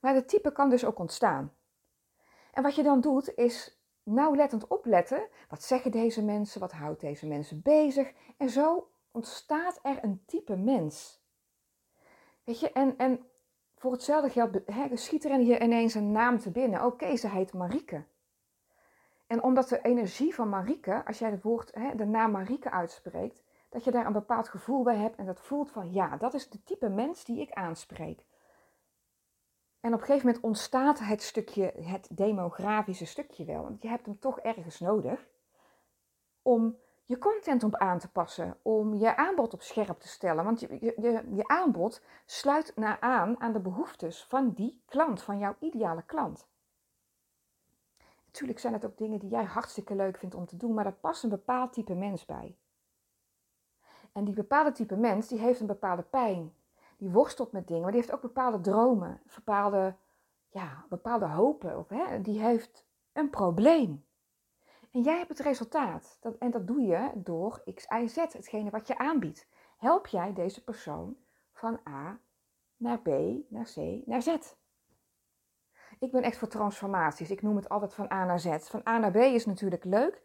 Maar 0.00 0.14
het 0.14 0.28
type 0.28 0.52
kan 0.52 0.70
dus 0.70 0.84
ook 0.84 0.98
ontstaan. 0.98 1.52
En 2.52 2.62
wat 2.62 2.74
je 2.74 2.82
dan 2.82 3.00
doet 3.00 3.34
is 3.34 3.80
nauwlettend 4.02 4.66
opletten. 4.66 5.28
Wat 5.48 5.62
zeggen 5.62 5.90
deze 5.90 6.24
mensen? 6.24 6.60
Wat 6.60 6.72
houdt 6.72 7.00
deze 7.00 7.26
mensen 7.26 7.62
bezig? 7.62 8.12
En 8.36 8.50
zo 8.50 8.90
ontstaat 9.10 9.78
er 9.82 10.04
een 10.04 10.22
type 10.26 10.56
mens. 10.56 11.22
Weet 12.44 12.60
je, 12.60 12.72
en, 12.72 12.96
en 12.96 13.26
voor 13.82 13.92
hetzelfde 13.92 14.30
geld 14.30 14.58
he, 14.66 14.96
schiet 14.96 15.24
er 15.24 15.40
je 15.40 15.60
ineens 15.60 15.94
een 15.94 16.12
naam 16.12 16.38
te 16.38 16.50
binnen. 16.50 16.84
Oké, 16.84 17.16
ze 17.16 17.28
heet 17.28 17.52
Marieke. 17.52 18.04
En 19.26 19.42
omdat 19.42 19.68
de 19.68 19.82
energie 19.82 20.34
van 20.34 20.48
Marieke, 20.48 21.04
als 21.04 21.18
jij 21.18 21.30
het 21.30 21.42
woord, 21.42 21.72
de 21.96 22.04
naam 22.04 22.30
Marieke 22.30 22.70
uitspreekt, 22.70 23.42
dat 23.68 23.84
je 23.84 23.90
daar 23.90 24.06
een 24.06 24.12
bepaald 24.12 24.48
gevoel 24.48 24.82
bij 24.82 24.96
hebt 24.96 25.16
en 25.16 25.26
dat 25.26 25.40
voelt 25.40 25.70
van 25.70 25.92
ja, 25.92 26.16
dat 26.16 26.34
is 26.34 26.48
de 26.48 26.62
type 26.62 26.88
mens 26.88 27.24
die 27.24 27.40
ik 27.40 27.52
aanspreek. 27.52 28.24
En 29.80 29.94
op 29.94 30.00
een 30.00 30.06
gegeven 30.06 30.26
moment 30.26 30.44
ontstaat 30.44 30.98
het 30.98 31.22
stukje, 31.22 31.72
het 31.80 32.08
demografische 32.10 33.06
stukje 33.06 33.44
wel. 33.44 33.62
Want 33.62 33.82
je 33.82 33.88
hebt 33.88 34.06
hem 34.06 34.18
toch 34.18 34.40
ergens 34.40 34.80
nodig 34.80 35.26
om 36.42 36.76
je 37.04 37.18
content 37.18 37.64
op 37.64 37.74
aan 37.74 37.98
te 37.98 38.10
passen, 38.10 38.56
om 38.62 38.94
je 38.94 39.16
aanbod 39.16 39.54
op 39.54 39.62
scherp 39.62 40.00
te 40.00 40.08
stellen. 40.08 40.44
Want 40.44 40.60
je, 40.60 40.78
je, 40.80 41.22
je 41.34 41.48
aanbod 41.48 42.02
sluit 42.26 42.72
naar 42.76 43.00
aan 43.00 43.40
aan 43.40 43.52
de 43.52 43.60
behoeftes 43.60 44.24
van 44.24 44.52
die 44.52 44.82
klant, 44.86 45.22
van 45.22 45.38
jouw 45.38 45.56
ideale 45.58 46.02
klant. 46.02 46.48
Natuurlijk 48.24 48.58
zijn 48.58 48.72
het 48.72 48.84
ook 48.84 48.96
dingen 48.96 49.18
die 49.18 49.30
jij 49.30 49.44
hartstikke 49.44 49.94
leuk 49.94 50.18
vindt 50.18 50.34
om 50.34 50.46
te 50.46 50.56
doen, 50.56 50.74
maar 50.74 50.84
daar 50.84 50.92
past 50.92 51.22
een 51.22 51.30
bepaald 51.30 51.72
type 51.72 51.94
mens 51.94 52.24
bij. 52.24 52.56
En 54.12 54.24
die 54.24 54.34
bepaalde 54.34 54.72
type 54.72 54.96
mens, 54.96 55.28
die 55.28 55.38
heeft 55.38 55.60
een 55.60 55.66
bepaalde 55.66 56.02
pijn. 56.02 56.54
Die 56.96 57.10
worstelt 57.10 57.52
met 57.52 57.66
dingen, 57.66 57.82
maar 57.82 57.92
die 57.92 58.00
heeft 58.00 58.12
ook 58.12 58.20
bepaalde 58.20 58.60
dromen, 58.60 59.20
bepaalde, 59.34 59.94
ja, 60.48 60.84
bepaalde 60.88 61.26
hopen. 61.26 61.78
Of, 61.78 61.88
hè, 61.88 62.20
die 62.20 62.40
heeft 62.40 62.84
een 63.12 63.30
probleem. 63.30 64.04
En 64.92 65.02
jij 65.02 65.16
hebt 65.16 65.28
het 65.28 65.40
resultaat. 65.40 66.18
En 66.38 66.50
dat 66.50 66.66
doe 66.66 66.80
je 66.80 67.10
door 67.14 67.62
X, 67.74 67.86
Y, 67.88 68.06
Z, 68.06 68.16
hetgene 68.16 68.70
wat 68.70 68.86
je 68.86 68.98
aanbiedt. 68.98 69.46
Help 69.76 70.06
jij 70.06 70.32
deze 70.32 70.64
persoon 70.64 71.16
van 71.52 71.80
A 71.88 72.18
naar 72.76 72.98
B, 72.98 73.08
naar 73.48 73.70
C, 73.74 74.06
naar 74.06 74.22
Z. 74.22 74.36
Ik 75.98 76.10
ben 76.12 76.22
echt 76.22 76.36
voor 76.36 76.48
transformaties. 76.48 77.30
Ik 77.30 77.42
noem 77.42 77.56
het 77.56 77.68
altijd 77.68 77.94
van 77.94 78.12
A 78.12 78.24
naar 78.24 78.40
Z. 78.40 78.56
Van 78.58 78.86
A 78.88 78.98
naar 78.98 79.10
B 79.10 79.16
is 79.16 79.46
natuurlijk 79.46 79.84
leuk. 79.84 80.22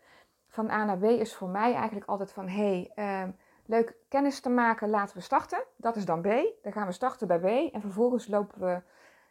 Van 0.47 0.69
A 0.69 0.85
naar 0.85 0.97
B 0.97 1.03
is 1.03 1.35
voor 1.35 1.49
mij 1.49 1.73
eigenlijk 1.73 2.05
altijd 2.09 2.31
van 2.31 2.47
hé, 2.47 2.89
hey, 2.95 3.25
uh, 3.25 3.33
leuk 3.65 3.95
kennis 4.07 4.39
te 4.39 4.49
maken, 4.49 4.89
laten 4.89 5.15
we 5.15 5.21
starten. 5.21 5.63
Dat 5.75 5.95
is 5.95 6.05
dan 6.05 6.21
B. 6.21 6.27
Dan 6.61 6.71
gaan 6.71 6.87
we 6.87 6.91
starten 6.91 7.27
bij 7.27 7.39
B. 7.39 7.73
En 7.73 7.81
vervolgens 7.81 8.27
lopen 8.27 8.59
we 8.59 8.81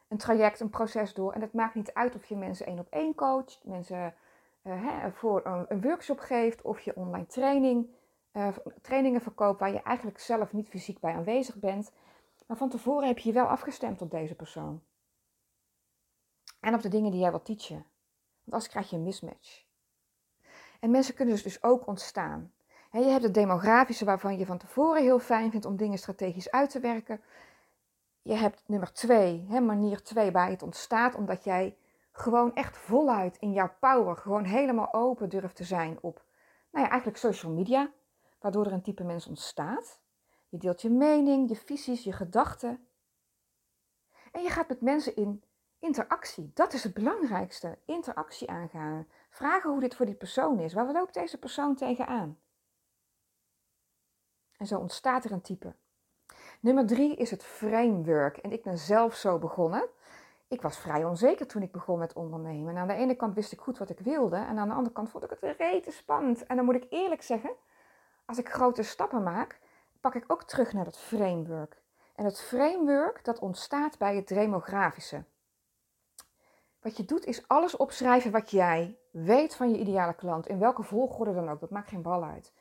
een 0.08 0.18
traject, 0.18 0.60
een 0.60 0.70
proces 0.70 1.14
door. 1.14 1.32
En 1.32 1.40
het 1.40 1.52
maakt 1.52 1.74
niet 1.74 1.94
uit 1.94 2.14
of 2.14 2.24
je 2.24 2.36
mensen 2.36 2.66
één 2.66 2.78
op 2.78 2.86
één 2.90 3.14
coacht, 3.14 3.60
mensen 3.64 4.14
uh, 4.66 5.06
voor 5.12 5.46
een, 5.68 5.80
workshop 5.80 6.18
geeft 6.18 6.62
of 6.62 6.80
je 6.80 6.96
online 6.96 7.26
training, 7.26 7.90
uh, 8.32 8.48
trainingen 8.82 9.20
verkoopt 9.20 9.60
waar 9.60 9.72
je 9.72 9.82
eigenlijk 9.82 10.18
zelf 10.18 10.52
niet 10.52 10.68
fysiek 10.68 11.00
bij 11.00 11.14
aanwezig 11.14 11.56
bent. 11.56 11.92
Maar 12.46 12.56
van 12.56 12.68
tevoren 12.68 13.08
heb 13.08 13.18
je 13.18 13.28
je 13.28 13.34
wel 13.34 13.46
afgestemd 13.46 14.02
op 14.02 14.10
deze 14.10 14.34
persoon. 14.34 14.82
En 16.60 16.74
op 16.74 16.82
de 16.82 16.88
dingen 16.88 17.10
die 17.10 17.20
jij 17.20 17.30
wilt 17.30 17.44
teachen. 17.44 17.74
Want 18.44 18.52
anders 18.52 18.68
krijg 18.68 18.90
je 18.90 18.96
een 18.96 19.02
mismatch. 19.02 19.64
En 20.80 20.90
mensen 20.90 21.14
kunnen 21.14 21.34
dus, 21.34 21.42
dus 21.42 21.62
ook 21.62 21.86
ontstaan. 21.86 22.52
je 22.90 22.98
hebt 23.02 23.22
het 23.22 23.34
demografische 23.34 24.04
waarvan 24.04 24.38
je 24.38 24.46
van 24.46 24.58
tevoren 24.58 25.02
heel 25.02 25.18
fijn 25.18 25.50
vindt 25.50 25.66
om 25.66 25.76
dingen 25.76 25.98
strategisch 25.98 26.50
uit 26.50 26.70
te 26.70 26.80
werken. 26.80 27.20
Je 28.22 28.34
hebt 28.34 28.62
nummer 28.66 28.92
twee, 28.92 29.46
manier 29.60 30.02
twee, 30.02 30.30
waar 30.30 30.48
het 30.48 30.62
ontstaat 30.62 31.14
omdat 31.14 31.44
jij 31.44 31.76
gewoon 32.16 32.54
echt 32.54 32.76
voluit 32.76 33.36
in 33.36 33.52
jouw 33.52 33.74
power, 33.80 34.16
gewoon 34.16 34.44
helemaal 34.44 34.92
open 34.92 35.28
durft 35.28 35.56
te 35.56 35.64
zijn 35.64 35.98
op, 36.00 36.24
nou 36.70 36.84
ja, 36.84 36.90
eigenlijk 36.90 37.20
social 37.20 37.52
media, 37.52 37.92
waardoor 38.40 38.66
er 38.66 38.72
een 38.72 38.82
type 38.82 39.04
mens 39.04 39.26
ontstaat. 39.26 40.00
Je 40.48 40.58
deelt 40.58 40.82
je 40.82 40.90
mening, 40.90 41.48
je 41.48 41.56
visies, 41.56 42.04
je 42.04 42.12
gedachten. 42.12 42.86
En 44.32 44.42
je 44.42 44.50
gaat 44.50 44.68
met 44.68 44.80
mensen 44.80 45.16
in 45.16 45.44
interactie. 45.78 46.50
Dat 46.54 46.72
is 46.72 46.82
het 46.82 46.94
belangrijkste. 46.94 47.78
Interactie 47.84 48.50
aangaan. 48.50 49.06
Vragen 49.30 49.70
hoe 49.70 49.80
dit 49.80 49.94
voor 49.94 50.06
die 50.06 50.14
persoon 50.14 50.58
is. 50.58 50.72
Waar 50.72 50.92
loopt 50.92 51.14
deze 51.14 51.38
persoon 51.38 51.74
tegenaan? 51.74 52.38
En 54.56 54.66
zo 54.66 54.78
ontstaat 54.78 55.24
er 55.24 55.32
een 55.32 55.40
type. 55.40 55.74
Nummer 56.60 56.86
drie 56.86 57.16
is 57.16 57.30
het 57.30 57.44
framework. 57.44 58.36
En 58.36 58.52
ik 58.52 58.62
ben 58.62 58.78
zelf 58.78 59.14
zo 59.14 59.38
begonnen 59.38 59.88
ik 60.48 60.62
was 60.62 60.78
vrij 60.78 61.04
onzeker 61.04 61.46
toen 61.46 61.62
ik 61.62 61.72
begon 61.72 61.98
met 61.98 62.12
ondernemen. 62.12 62.74
En 62.74 62.80
aan 62.80 62.88
de 62.88 62.94
ene 62.94 63.14
kant 63.14 63.34
wist 63.34 63.52
ik 63.52 63.60
goed 63.60 63.78
wat 63.78 63.90
ik 63.90 63.98
wilde. 63.98 64.36
En 64.36 64.58
aan 64.58 64.68
de 64.68 64.74
andere 64.74 64.94
kant 64.94 65.10
vond 65.10 65.24
ik 65.24 65.30
het 65.30 65.56
rete 65.58 65.90
spannend. 65.90 66.46
En 66.46 66.56
dan 66.56 66.64
moet 66.64 66.74
ik 66.74 66.86
eerlijk 66.90 67.22
zeggen, 67.22 67.50
als 68.24 68.38
ik 68.38 68.48
grote 68.48 68.82
stappen 68.82 69.22
maak, 69.22 69.60
pak 70.00 70.14
ik 70.14 70.24
ook 70.26 70.42
terug 70.42 70.72
naar 70.72 70.84
dat 70.84 70.98
framework. 70.98 71.82
En 72.14 72.24
het 72.24 72.40
framework 72.40 73.24
dat 73.24 73.38
ontstaat 73.38 73.98
bij 73.98 74.16
het 74.16 74.28
demografische. 74.28 75.24
Wat 76.80 76.96
je 76.96 77.04
doet 77.04 77.24
is 77.24 77.48
alles 77.48 77.76
opschrijven 77.76 78.30
wat 78.30 78.50
jij 78.50 78.98
weet 79.10 79.54
van 79.54 79.70
je 79.70 79.78
ideale 79.78 80.14
klant. 80.14 80.46
In 80.46 80.58
welke 80.58 80.82
volgorde 80.82 81.34
dan 81.34 81.48
ook. 81.48 81.60
Dat 81.60 81.70
maakt 81.70 81.88
geen 81.88 82.02
bal 82.02 82.24
uit. 82.24 82.52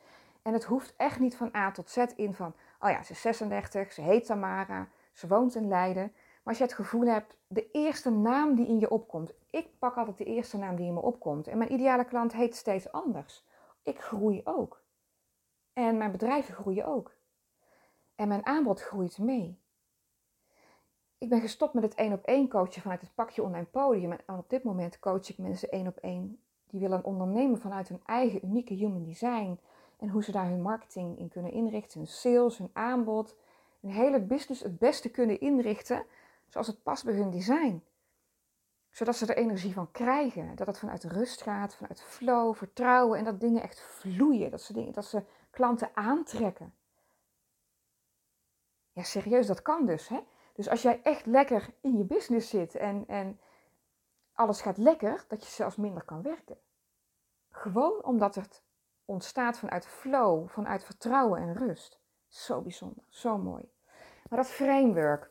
En 0.42 0.52
het 0.52 0.64
hoeft 0.64 0.94
echt 0.96 1.18
niet 1.18 1.36
van 1.36 1.54
A 1.56 1.70
tot 1.70 1.90
Z 1.90 1.96
in 2.16 2.34
van, 2.34 2.54
oh 2.80 2.90
ja, 2.90 3.02
ze 3.02 3.12
is 3.12 3.20
36, 3.20 3.92
ze 3.92 4.00
heet 4.00 4.26
Tamara, 4.26 4.88
ze 5.12 5.26
woont 5.26 5.54
in 5.54 5.68
Leiden. 5.68 6.12
Maar 6.46 6.54
als 6.54 6.64
je 6.64 6.70
het 6.70 6.86
gevoel 6.86 7.06
hebt, 7.06 7.36
de 7.46 7.70
eerste 7.70 8.10
naam 8.10 8.54
die 8.54 8.66
in 8.66 8.78
je 8.78 8.90
opkomt. 8.90 9.32
Ik 9.50 9.78
pak 9.78 9.96
altijd 9.96 10.18
de 10.18 10.24
eerste 10.24 10.56
naam 10.56 10.76
die 10.76 10.86
in 10.86 10.94
me 10.94 11.02
opkomt. 11.02 11.46
En 11.46 11.58
mijn 11.58 11.72
ideale 11.72 12.04
klant 12.04 12.32
heet 12.32 12.56
steeds 12.56 12.92
anders. 12.92 13.44
Ik 13.82 14.00
groei 14.00 14.40
ook. 14.44 14.82
En 15.72 15.96
mijn 15.96 16.12
bedrijven 16.12 16.54
groeien 16.54 16.86
ook. 16.86 17.16
En 18.14 18.28
mijn 18.28 18.46
aanbod 18.46 18.82
groeit 18.82 19.18
mee. 19.18 19.58
Ik 21.18 21.28
ben 21.28 21.40
gestopt 21.40 21.74
met 21.74 21.82
het 21.82 21.94
één 21.94 22.12
op 22.12 22.24
één 22.24 22.48
coachen 22.48 22.82
vanuit 22.82 23.00
het 23.00 23.14
pakje 23.14 23.42
online 23.42 23.66
podium. 23.66 24.12
En 24.12 24.38
op 24.38 24.50
dit 24.50 24.62
moment 24.62 24.98
coach 24.98 25.28
ik 25.28 25.38
mensen 25.38 25.70
één 25.70 25.86
op 25.86 25.96
één 25.96 26.40
die 26.66 26.80
willen 26.80 27.04
ondernemen 27.04 27.60
vanuit 27.60 27.88
hun 27.88 28.02
eigen 28.04 28.44
unieke 28.44 28.74
human 28.74 29.04
design. 29.04 29.60
En 29.98 30.08
hoe 30.08 30.24
ze 30.24 30.32
daar 30.32 30.48
hun 30.48 30.62
marketing 30.62 31.18
in 31.18 31.28
kunnen 31.28 31.52
inrichten, 31.52 31.98
hun 31.98 32.08
sales, 32.08 32.58
hun 32.58 32.70
aanbod. 32.72 33.36
Hun 33.80 33.90
hele 33.90 34.20
business 34.20 34.62
het 34.62 34.78
beste 34.78 35.10
kunnen 35.10 35.40
inrichten 35.40 36.06
zoals 36.48 36.66
het 36.66 36.82
past 36.82 37.04
bij 37.04 37.14
hun 37.14 37.30
design. 37.30 37.84
Zodat 38.90 39.16
ze 39.16 39.26
er 39.26 39.36
energie 39.36 39.72
van 39.72 39.90
krijgen. 39.90 40.56
Dat 40.56 40.66
het 40.66 40.78
vanuit 40.78 41.04
rust 41.04 41.42
gaat, 41.42 41.74
vanuit 41.74 42.02
flow, 42.02 42.54
vertrouwen 42.54 43.18
en 43.18 43.24
dat 43.24 43.40
dingen 43.40 43.62
echt 43.62 43.80
vloeien. 43.80 44.50
Dat 44.50 44.62
ze, 44.62 44.72
dingen, 44.72 44.92
dat 44.92 45.04
ze 45.04 45.22
klanten 45.50 45.90
aantrekken. 45.94 46.74
Ja, 48.92 49.02
serieus, 49.02 49.46
dat 49.46 49.62
kan 49.62 49.86
dus. 49.86 50.08
Hè? 50.08 50.20
Dus 50.54 50.68
als 50.68 50.82
jij 50.82 51.02
echt 51.02 51.26
lekker 51.26 51.74
in 51.80 51.96
je 51.96 52.04
business 52.04 52.48
zit 52.48 52.74
en, 52.74 53.04
en 53.06 53.40
alles 54.32 54.60
gaat 54.60 54.76
lekker, 54.76 55.24
dat 55.28 55.44
je 55.44 55.50
zelfs 55.50 55.76
minder 55.76 56.04
kan 56.04 56.22
werken. 56.22 56.58
Gewoon 57.50 58.04
omdat 58.04 58.34
het 58.34 58.62
ontstaat 59.04 59.58
vanuit 59.58 59.86
flow, 59.86 60.48
vanuit 60.48 60.84
vertrouwen 60.84 61.40
en 61.40 61.54
rust. 61.54 62.00
Zo 62.28 62.60
bijzonder, 62.60 63.04
zo 63.08 63.38
mooi. 63.38 63.70
Maar 64.28 64.38
dat 64.38 64.50
framework, 64.50 65.30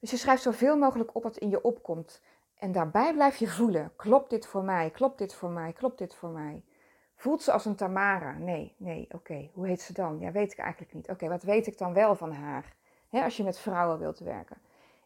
dus 0.00 0.10
je 0.10 0.16
schrijft 0.16 0.42
zoveel 0.42 0.76
mogelijk 0.76 1.14
op 1.14 1.22
wat 1.22 1.36
in 1.36 1.50
je 1.50 1.62
opkomt. 1.62 2.22
En 2.58 2.72
daarbij 2.72 3.12
blijf 3.12 3.36
je 3.36 3.48
voelen. 3.48 3.92
Klopt 3.96 4.30
dit 4.30 4.46
voor 4.46 4.64
mij? 4.64 4.90
Klopt 4.90 5.18
dit 5.18 5.34
voor 5.34 5.50
mij? 5.50 5.72
Klopt 5.72 5.98
dit 5.98 6.14
voor 6.14 6.28
mij? 6.28 6.64
Voelt 7.16 7.42
ze 7.42 7.52
als 7.52 7.64
een 7.64 7.76
Tamara? 7.76 8.38
Nee, 8.38 8.74
nee, 8.76 9.08
oké. 9.10 9.50
Hoe 9.52 9.66
heet 9.66 9.80
ze 9.80 9.92
dan? 9.92 10.18
Ja, 10.20 10.30
weet 10.32 10.52
ik 10.52 10.58
eigenlijk 10.58 10.92
niet. 10.92 11.08
Oké, 11.08 11.28
wat 11.28 11.42
weet 11.42 11.66
ik 11.66 11.78
dan 11.78 11.92
wel 11.92 12.16
van 12.16 12.32
haar? 12.32 12.74
als 13.10 13.36
je 13.36 13.44
met 13.44 13.58
vrouwen 13.58 13.98
wilt 13.98 14.18
werken. 14.18 14.56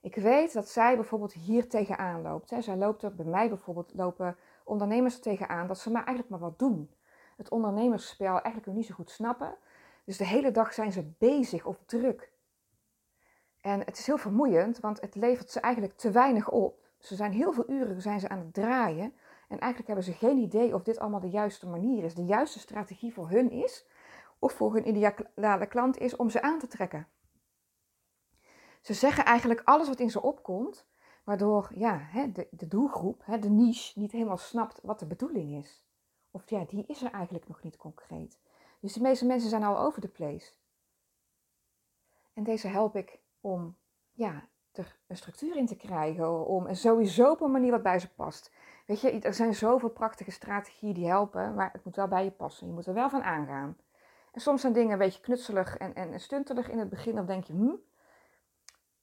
Ik 0.00 0.14
weet 0.14 0.52
dat 0.52 0.68
zij 0.68 0.94
bijvoorbeeld 0.94 1.32
hier 1.32 1.68
tegenaan 1.68 2.22
loopt. 2.22 2.52
Zij 2.58 2.76
loopt 2.76 3.02
er 3.02 3.14
bij 3.14 3.24
mij 3.24 3.48
bijvoorbeeld, 3.48 3.92
lopen 3.94 4.36
ondernemers 4.64 5.18
tegenaan 5.18 5.66
dat 5.66 5.78
ze 5.78 5.90
maar 5.90 6.04
eigenlijk 6.04 6.28
maar 6.28 6.50
wat 6.50 6.58
doen. 6.58 6.90
Het 7.36 7.48
ondernemersspel 7.48 8.40
eigenlijk 8.40 8.66
niet 8.66 8.86
zo 8.86 8.94
goed 8.94 9.10
snappen. 9.10 9.54
Dus 10.04 10.16
de 10.16 10.26
hele 10.26 10.50
dag 10.50 10.74
zijn 10.74 10.92
ze 10.92 11.10
bezig 11.18 11.64
of 11.64 11.76
druk. 11.86 12.32
En 13.60 13.80
het 13.80 13.98
is 13.98 14.06
heel 14.06 14.18
vermoeiend, 14.18 14.80
want 14.80 15.00
het 15.00 15.14
levert 15.14 15.50
ze 15.50 15.60
eigenlijk 15.60 15.96
te 15.96 16.10
weinig 16.10 16.50
op. 16.50 16.88
Ze 16.98 17.14
zijn 17.14 17.32
heel 17.32 17.52
veel 17.52 17.70
uren 17.70 18.02
zijn 18.02 18.20
ze 18.20 18.28
aan 18.28 18.38
het 18.38 18.54
draaien. 18.54 19.14
En 19.48 19.58
eigenlijk 19.58 19.86
hebben 19.86 20.04
ze 20.04 20.12
geen 20.12 20.38
idee 20.38 20.74
of 20.74 20.82
dit 20.82 20.98
allemaal 20.98 21.20
de 21.20 21.30
juiste 21.30 21.68
manier 21.68 22.04
is, 22.04 22.14
de 22.14 22.24
juiste 22.24 22.58
strategie 22.58 23.12
voor 23.12 23.30
hun 23.30 23.50
is, 23.50 23.86
of 24.38 24.52
voor 24.52 24.72
hun 24.72 24.88
ideale 24.88 25.66
klant 25.66 25.98
is 25.98 26.16
om 26.16 26.30
ze 26.30 26.42
aan 26.42 26.58
te 26.58 26.66
trekken. 26.66 27.08
Ze 28.80 28.94
zeggen 28.94 29.24
eigenlijk 29.24 29.60
alles 29.64 29.88
wat 29.88 30.00
in 30.00 30.10
ze 30.10 30.22
opkomt, 30.22 30.86
waardoor 31.24 31.70
ja, 31.74 32.08
de, 32.32 32.68
doelgroep, 32.68 33.24
de 33.40 33.50
niche, 33.50 33.98
niet 33.98 34.12
helemaal 34.12 34.36
snapt 34.36 34.80
wat 34.82 34.98
de 34.98 35.06
bedoeling 35.06 35.64
is. 35.64 35.84
Of 36.30 36.50
ja, 36.50 36.64
die 36.64 36.84
is 36.86 37.02
er 37.02 37.12
eigenlijk 37.12 37.48
nog 37.48 37.62
niet 37.62 37.76
concreet. 37.76 38.38
Dus 38.80 38.92
de 38.92 39.00
meeste 39.00 39.26
mensen 39.26 39.50
zijn 39.50 39.62
al 39.62 39.78
over 39.78 40.00
de 40.00 40.08
place. 40.08 40.52
En 42.34 42.44
deze 42.44 42.68
help 42.68 42.96
ik 42.96 43.19
om 43.40 43.76
ja, 44.12 44.48
er 44.72 44.98
een 45.06 45.16
structuur 45.16 45.56
in 45.56 45.66
te 45.66 45.76
krijgen, 45.76 46.46
om 46.46 46.74
sowieso 46.74 47.30
op 47.30 47.40
een 47.40 47.50
manier 47.50 47.70
wat 47.70 47.82
bij 47.82 47.98
ze 47.98 48.14
past. 48.14 48.52
Weet 48.86 49.00
je, 49.00 49.10
er 49.20 49.34
zijn 49.34 49.54
zoveel 49.54 49.90
prachtige 49.90 50.30
strategieën 50.30 50.94
die 50.94 51.06
helpen, 51.06 51.54
maar 51.54 51.72
het 51.72 51.84
moet 51.84 51.96
wel 51.96 52.08
bij 52.08 52.24
je 52.24 52.30
passen. 52.30 52.66
Je 52.66 52.72
moet 52.72 52.86
er 52.86 52.94
wel 52.94 53.10
van 53.10 53.22
aangaan. 53.22 53.76
En 54.32 54.40
soms 54.40 54.60
zijn 54.60 54.72
dingen 54.72 54.92
een 54.92 54.98
beetje 54.98 55.20
knutselig 55.20 55.76
en, 55.76 55.94
en 55.94 56.20
stuntelig 56.20 56.68
in 56.68 56.78
het 56.78 56.88
begin, 56.88 57.14
dan 57.14 57.26
denk 57.26 57.44
je, 57.44 57.52
hm. 57.52 57.74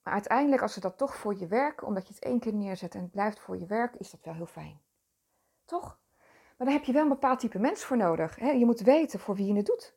Maar 0.04 0.14
uiteindelijk, 0.16 0.62
als 0.62 0.74
ze 0.74 0.80
dat 0.80 0.98
toch 0.98 1.16
voor 1.16 1.38
je 1.38 1.48
werken, 1.48 1.88
omdat 1.88 2.08
je 2.08 2.14
het 2.14 2.24
één 2.24 2.40
keer 2.40 2.54
neerzet 2.54 2.96
en 2.96 3.02
het 3.02 3.12
blijft 3.12 3.40
voor 3.40 3.58
je 3.58 3.66
werken, 3.66 4.00
is 4.00 4.12
dat 4.12 4.24
wel 4.24 4.34
heel 4.34 4.46
fijn. 4.46 4.82
Toch? 5.66 6.00
Maar 6.58 6.68
daar 6.68 6.76
heb 6.76 6.86
je 6.86 6.94
wel 6.94 7.02
een 7.02 7.10
bepaald 7.10 7.40
type 7.40 7.60
mens 7.60 7.84
voor 7.84 7.98
nodig. 7.98 8.36
Hè? 8.36 8.50
Je 8.50 8.66
moet 8.66 8.80
weten 8.80 9.20
voor 9.20 9.36
wie 9.36 9.46
je 9.46 9.56
het 9.56 9.66
doet. 9.66 9.96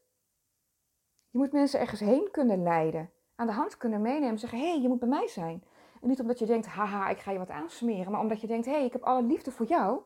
Je 1.30 1.38
moet 1.38 1.52
mensen 1.52 1.80
ergens 1.80 2.00
heen 2.00 2.28
kunnen 2.30 2.62
leiden. 2.62 3.10
Aan 3.40 3.46
de 3.46 3.52
hand 3.52 3.76
kunnen 3.76 4.02
meenemen 4.02 4.28
en 4.28 4.38
zeggen: 4.38 4.58
hé, 4.58 4.70
hey, 4.70 4.80
je 4.80 4.88
moet 4.88 4.98
bij 4.98 5.08
mij 5.08 5.28
zijn. 5.28 5.64
En 6.02 6.08
niet 6.08 6.20
omdat 6.20 6.38
je 6.38 6.46
denkt: 6.46 6.66
haha, 6.66 7.08
ik 7.08 7.18
ga 7.18 7.30
je 7.30 7.38
wat 7.38 7.50
aansmeren. 7.50 8.12
Maar 8.12 8.20
omdat 8.20 8.40
je 8.40 8.46
denkt: 8.46 8.66
hé, 8.66 8.72
hey, 8.72 8.84
ik 8.84 8.92
heb 8.92 9.02
alle 9.02 9.22
liefde 9.22 9.50
voor 9.50 9.66
jou. 9.66 10.00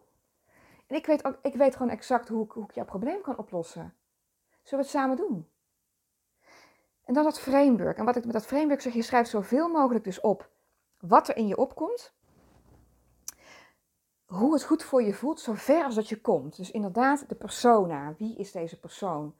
En 0.86 0.96
ik 0.96 1.06
weet, 1.06 1.24
ook, 1.24 1.38
ik 1.42 1.54
weet 1.54 1.76
gewoon 1.76 1.92
exact 1.92 2.28
hoe 2.28 2.44
ik, 2.44 2.50
hoe 2.50 2.64
ik 2.64 2.70
jouw 2.70 2.84
probleem 2.84 3.20
kan 3.20 3.38
oplossen. 3.38 3.94
Zullen 4.62 4.84
we 4.84 4.90
het 4.90 5.00
samen 5.00 5.16
doen? 5.16 5.48
En 7.04 7.14
dan 7.14 7.24
dat 7.24 7.40
framework. 7.40 7.98
En 7.98 8.04
wat 8.04 8.16
ik 8.16 8.24
met 8.24 8.32
dat 8.32 8.46
framework 8.46 8.80
zeg, 8.80 8.92
je 8.94 9.02
schrijft 9.02 9.30
zoveel 9.30 9.68
mogelijk 9.68 10.04
dus 10.04 10.20
op 10.20 10.50
wat 11.00 11.28
er 11.28 11.36
in 11.36 11.46
je 11.46 11.56
opkomt 11.56 12.14
hoe 14.24 14.52
het 14.52 14.64
goed 14.64 14.82
voor 14.82 15.02
je 15.02 15.14
voelt, 15.14 15.40
zover 15.40 15.84
als 15.84 15.94
dat 15.94 16.08
je 16.08 16.20
komt. 16.20 16.56
Dus 16.56 16.70
inderdaad, 16.70 17.28
de 17.28 17.34
persona. 17.34 18.14
Wie 18.18 18.36
is 18.36 18.52
deze 18.52 18.80
persoon? 18.80 19.34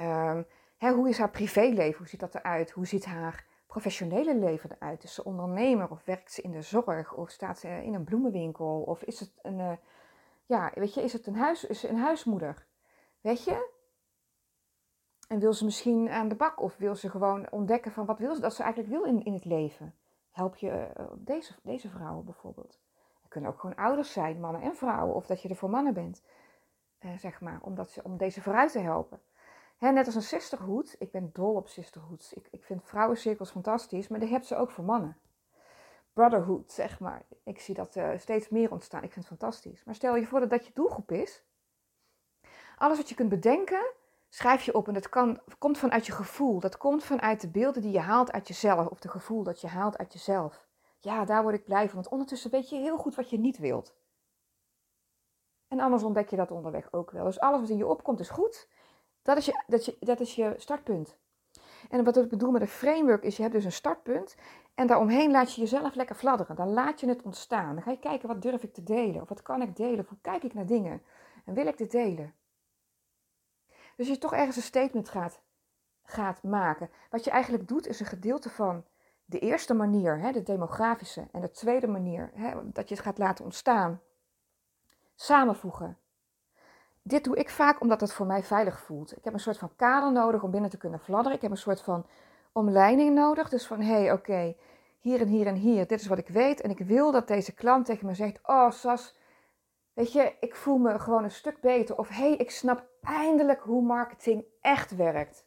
Um, 0.00 0.46
hè, 0.78 0.92
hoe 0.92 1.08
is 1.08 1.18
haar 1.18 1.30
privéleven? 1.30 1.98
Hoe 1.98 2.08
ziet 2.08 2.20
dat 2.20 2.34
eruit? 2.34 2.70
Hoe 2.70 2.86
ziet 2.86 3.04
haar 3.04 3.46
professionele 3.66 4.36
leven 4.36 4.70
eruit? 4.72 5.04
Is 5.04 5.14
ze 5.14 5.24
ondernemer 5.24 5.90
of 5.90 6.04
werkt 6.04 6.32
ze 6.32 6.42
in 6.42 6.50
de 6.50 6.62
zorg? 6.62 7.14
Of 7.14 7.30
staat 7.30 7.58
ze 7.58 7.68
in 7.68 7.94
een 7.94 8.04
bloemenwinkel? 8.04 8.82
Of 8.82 9.02
is 9.02 9.20
het 9.20 9.32
een, 9.42 9.58
uh, 9.58 9.72
ja, 10.46 10.70
weet 10.74 10.94
je, 10.94 11.02
is 11.02 11.12
het 11.12 11.26
een, 11.26 11.36
huis, 11.36 11.64
is 11.64 11.80
ze 11.80 11.88
een 11.88 11.98
huismoeder? 11.98 12.66
Weet 13.20 13.44
je? 13.44 13.76
En 15.28 15.38
wil 15.38 15.52
ze 15.52 15.64
misschien 15.64 16.10
aan 16.10 16.28
de 16.28 16.34
bak? 16.34 16.60
Of 16.60 16.76
wil 16.76 16.94
ze 16.94 17.10
gewoon 17.10 17.50
ontdekken 17.50 17.92
van 17.92 18.06
wat 18.06 18.18
wil 18.18 18.34
ze, 18.34 18.40
dat 18.40 18.54
ze 18.54 18.62
eigenlijk 18.62 18.92
wil 18.92 19.04
in, 19.04 19.24
in 19.24 19.32
het 19.32 19.44
leven? 19.44 19.94
Help 20.30 20.56
je 20.56 20.92
uh, 20.98 21.06
deze, 21.16 21.54
deze 21.62 21.88
vrouwen 21.88 22.24
bijvoorbeeld? 22.24 22.78
kunnen 23.28 23.50
ook 23.50 23.60
gewoon 23.60 23.76
ouders 23.76 24.12
zijn, 24.12 24.40
mannen 24.40 24.62
en 24.62 24.76
vrouwen. 24.76 25.14
Of 25.14 25.26
dat 25.26 25.42
je 25.42 25.48
er 25.48 25.56
voor 25.56 25.70
mannen 25.70 25.94
bent, 25.94 26.22
eh, 26.98 27.16
zeg 27.16 27.40
maar, 27.40 27.58
omdat 27.62 27.90
ze, 27.90 28.02
om 28.04 28.16
deze 28.16 28.42
vooruit 28.42 28.72
te 28.72 28.78
helpen. 28.78 29.20
Net 29.78 30.06
als 30.06 30.14
een 30.14 30.22
sisterhood. 30.22 30.96
Ik 30.98 31.10
ben 31.10 31.30
dol 31.32 31.54
op 31.54 31.68
sisterhoods. 31.68 32.32
Ik, 32.32 32.48
ik 32.50 32.64
vind 32.64 32.84
vrouwencirkels 32.84 33.50
fantastisch, 33.50 34.08
maar 34.08 34.20
die 34.20 34.28
hebben 34.28 34.48
ze 34.48 34.56
ook 34.56 34.70
voor 34.70 34.84
mannen. 34.84 35.16
Brotherhood, 36.12 36.72
zeg 36.72 37.00
maar. 37.00 37.22
Ik 37.44 37.60
zie 37.60 37.74
dat 37.74 37.96
uh, 37.96 38.10
steeds 38.16 38.48
meer 38.48 38.70
ontstaan. 38.70 39.02
Ik 39.02 39.12
vind 39.12 39.28
het 39.28 39.38
fantastisch. 39.38 39.84
Maar 39.84 39.94
stel 39.94 40.16
je 40.16 40.26
voor 40.26 40.40
dat 40.40 40.50
dat 40.50 40.66
je 40.66 40.72
doelgroep 40.74 41.12
is. 41.12 41.44
Alles 42.76 42.96
wat 42.96 43.08
je 43.08 43.14
kunt 43.14 43.28
bedenken, 43.28 43.92
schrijf 44.28 44.62
je 44.62 44.74
op. 44.74 44.88
En 44.88 44.94
dat 44.94 45.08
kan, 45.08 45.40
komt 45.58 45.78
vanuit 45.78 46.06
je 46.06 46.12
gevoel. 46.12 46.60
Dat 46.60 46.76
komt 46.76 47.04
vanuit 47.04 47.40
de 47.40 47.48
beelden 47.48 47.82
die 47.82 47.92
je 47.92 48.00
haalt 48.00 48.32
uit 48.32 48.48
jezelf. 48.48 48.86
Of 48.86 49.00
de 49.00 49.08
gevoel 49.08 49.42
dat 49.42 49.60
je 49.60 49.66
haalt 49.66 49.98
uit 49.98 50.12
jezelf. 50.12 50.66
Ja, 50.98 51.24
daar 51.24 51.42
word 51.42 51.54
ik 51.54 51.64
blij 51.64 51.86
van, 51.86 51.94
want 51.94 52.08
ondertussen 52.08 52.50
weet 52.50 52.68
je 52.68 52.76
heel 52.76 52.98
goed 52.98 53.14
wat 53.14 53.30
je 53.30 53.38
niet 53.38 53.58
wilt. 53.58 53.94
En 55.68 55.80
anders 55.80 56.02
ontdek 56.02 56.28
je 56.28 56.36
dat 56.36 56.50
onderweg 56.50 56.92
ook 56.92 57.10
wel. 57.10 57.24
Dus 57.24 57.40
alles 57.40 57.60
wat 57.60 57.68
in 57.68 57.76
je 57.76 57.86
opkomt 57.86 58.20
is 58.20 58.28
goed. 58.28 58.68
Dat 59.28 59.36
is 59.36 59.46
je, 59.46 59.62
dat, 59.66 59.84
je, 59.84 59.96
dat 60.00 60.20
is 60.20 60.34
je 60.34 60.54
startpunt. 60.56 61.16
En 61.90 62.04
wat 62.04 62.16
ik 62.16 62.28
bedoel 62.28 62.50
met 62.50 62.60
een 62.60 62.68
framework 62.68 63.22
is, 63.22 63.36
je 63.36 63.42
hebt 63.42 63.54
dus 63.54 63.64
een 63.64 63.72
startpunt. 63.72 64.36
En 64.74 64.86
daaromheen 64.86 65.30
laat 65.30 65.54
je 65.54 65.60
jezelf 65.60 65.94
lekker 65.94 66.16
fladderen. 66.16 66.56
Dan 66.56 66.68
laat 66.68 67.00
je 67.00 67.08
het 67.08 67.22
ontstaan. 67.22 67.74
Dan 67.74 67.82
ga 67.82 67.90
je 67.90 67.98
kijken, 67.98 68.28
wat 68.28 68.42
durf 68.42 68.62
ik 68.62 68.74
te 68.74 68.82
delen? 68.82 69.22
Of 69.22 69.28
wat 69.28 69.42
kan 69.42 69.62
ik 69.62 69.76
delen? 69.76 69.98
Of 69.98 70.08
hoe 70.08 70.18
kijk 70.20 70.42
ik 70.42 70.54
naar 70.54 70.66
dingen? 70.66 71.02
En 71.44 71.54
wil 71.54 71.66
ik 71.66 71.78
dit 71.78 71.90
delen? 71.90 72.34
Dus 73.96 74.08
je 74.08 74.18
toch 74.18 74.32
ergens 74.32 74.56
een 74.56 74.62
statement 74.62 75.08
gaat, 75.08 75.40
gaat 76.02 76.42
maken. 76.42 76.90
Wat 77.10 77.24
je 77.24 77.30
eigenlijk 77.30 77.68
doet, 77.68 77.86
is 77.86 78.00
een 78.00 78.06
gedeelte 78.06 78.50
van 78.50 78.84
de 79.24 79.38
eerste 79.38 79.74
manier, 79.74 80.18
hè, 80.18 80.32
de 80.32 80.42
demografische, 80.42 81.28
en 81.32 81.40
de 81.40 81.50
tweede 81.50 81.86
manier, 81.86 82.30
hè, 82.34 82.72
dat 82.72 82.88
je 82.88 82.94
het 82.94 83.04
gaat 83.04 83.18
laten 83.18 83.44
ontstaan, 83.44 84.00
samenvoegen. 85.14 85.98
Dit 87.08 87.24
doe 87.24 87.36
ik 87.36 87.50
vaak 87.50 87.80
omdat 87.80 88.00
het 88.00 88.12
voor 88.12 88.26
mij 88.26 88.42
veilig 88.42 88.80
voelt. 88.80 89.16
Ik 89.16 89.24
heb 89.24 89.32
een 89.32 89.40
soort 89.40 89.58
van 89.58 89.70
kader 89.76 90.12
nodig 90.12 90.42
om 90.42 90.50
binnen 90.50 90.70
te 90.70 90.76
kunnen 90.76 91.00
fladderen. 91.00 91.36
Ik 91.36 91.42
heb 91.42 91.50
een 91.50 91.56
soort 91.56 91.82
van 91.82 92.06
omleiding 92.52 93.14
nodig. 93.14 93.48
Dus 93.48 93.66
van, 93.66 93.80
hé, 93.80 93.92
hey, 93.92 94.12
oké, 94.12 94.56
hier 95.00 95.20
en 95.20 95.26
hier 95.28 95.46
en 95.46 95.54
hier, 95.54 95.86
dit 95.86 96.00
is 96.00 96.06
wat 96.06 96.18
ik 96.18 96.28
weet. 96.28 96.60
En 96.60 96.70
ik 96.70 96.78
wil 96.78 97.12
dat 97.12 97.28
deze 97.28 97.54
klant 97.54 97.86
tegen 97.86 98.06
me 98.06 98.14
zegt, 98.14 98.38
oh 98.42 98.70
Sas, 98.70 99.16
weet 99.92 100.12
je, 100.12 100.34
ik 100.40 100.54
voel 100.54 100.78
me 100.78 100.98
gewoon 100.98 101.24
een 101.24 101.30
stuk 101.30 101.60
beter. 101.60 101.98
Of, 101.98 102.08
hé, 102.08 102.14
hey, 102.14 102.36
ik 102.36 102.50
snap 102.50 102.86
eindelijk 103.02 103.60
hoe 103.60 103.82
marketing 103.82 104.44
echt 104.60 104.96
werkt. 104.96 105.46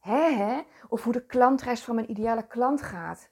Hè, 0.00 0.30
hè? 0.30 0.60
Of 0.88 1.04
hoe 1.04 1.12
de 1.12 1.26
klantreis 1.26 1.84
van 1.84 1.94
mijn 1.94 2.10
ideale 2.10 2.46
klant 2.46 2.82
gaat. 2.82 3.28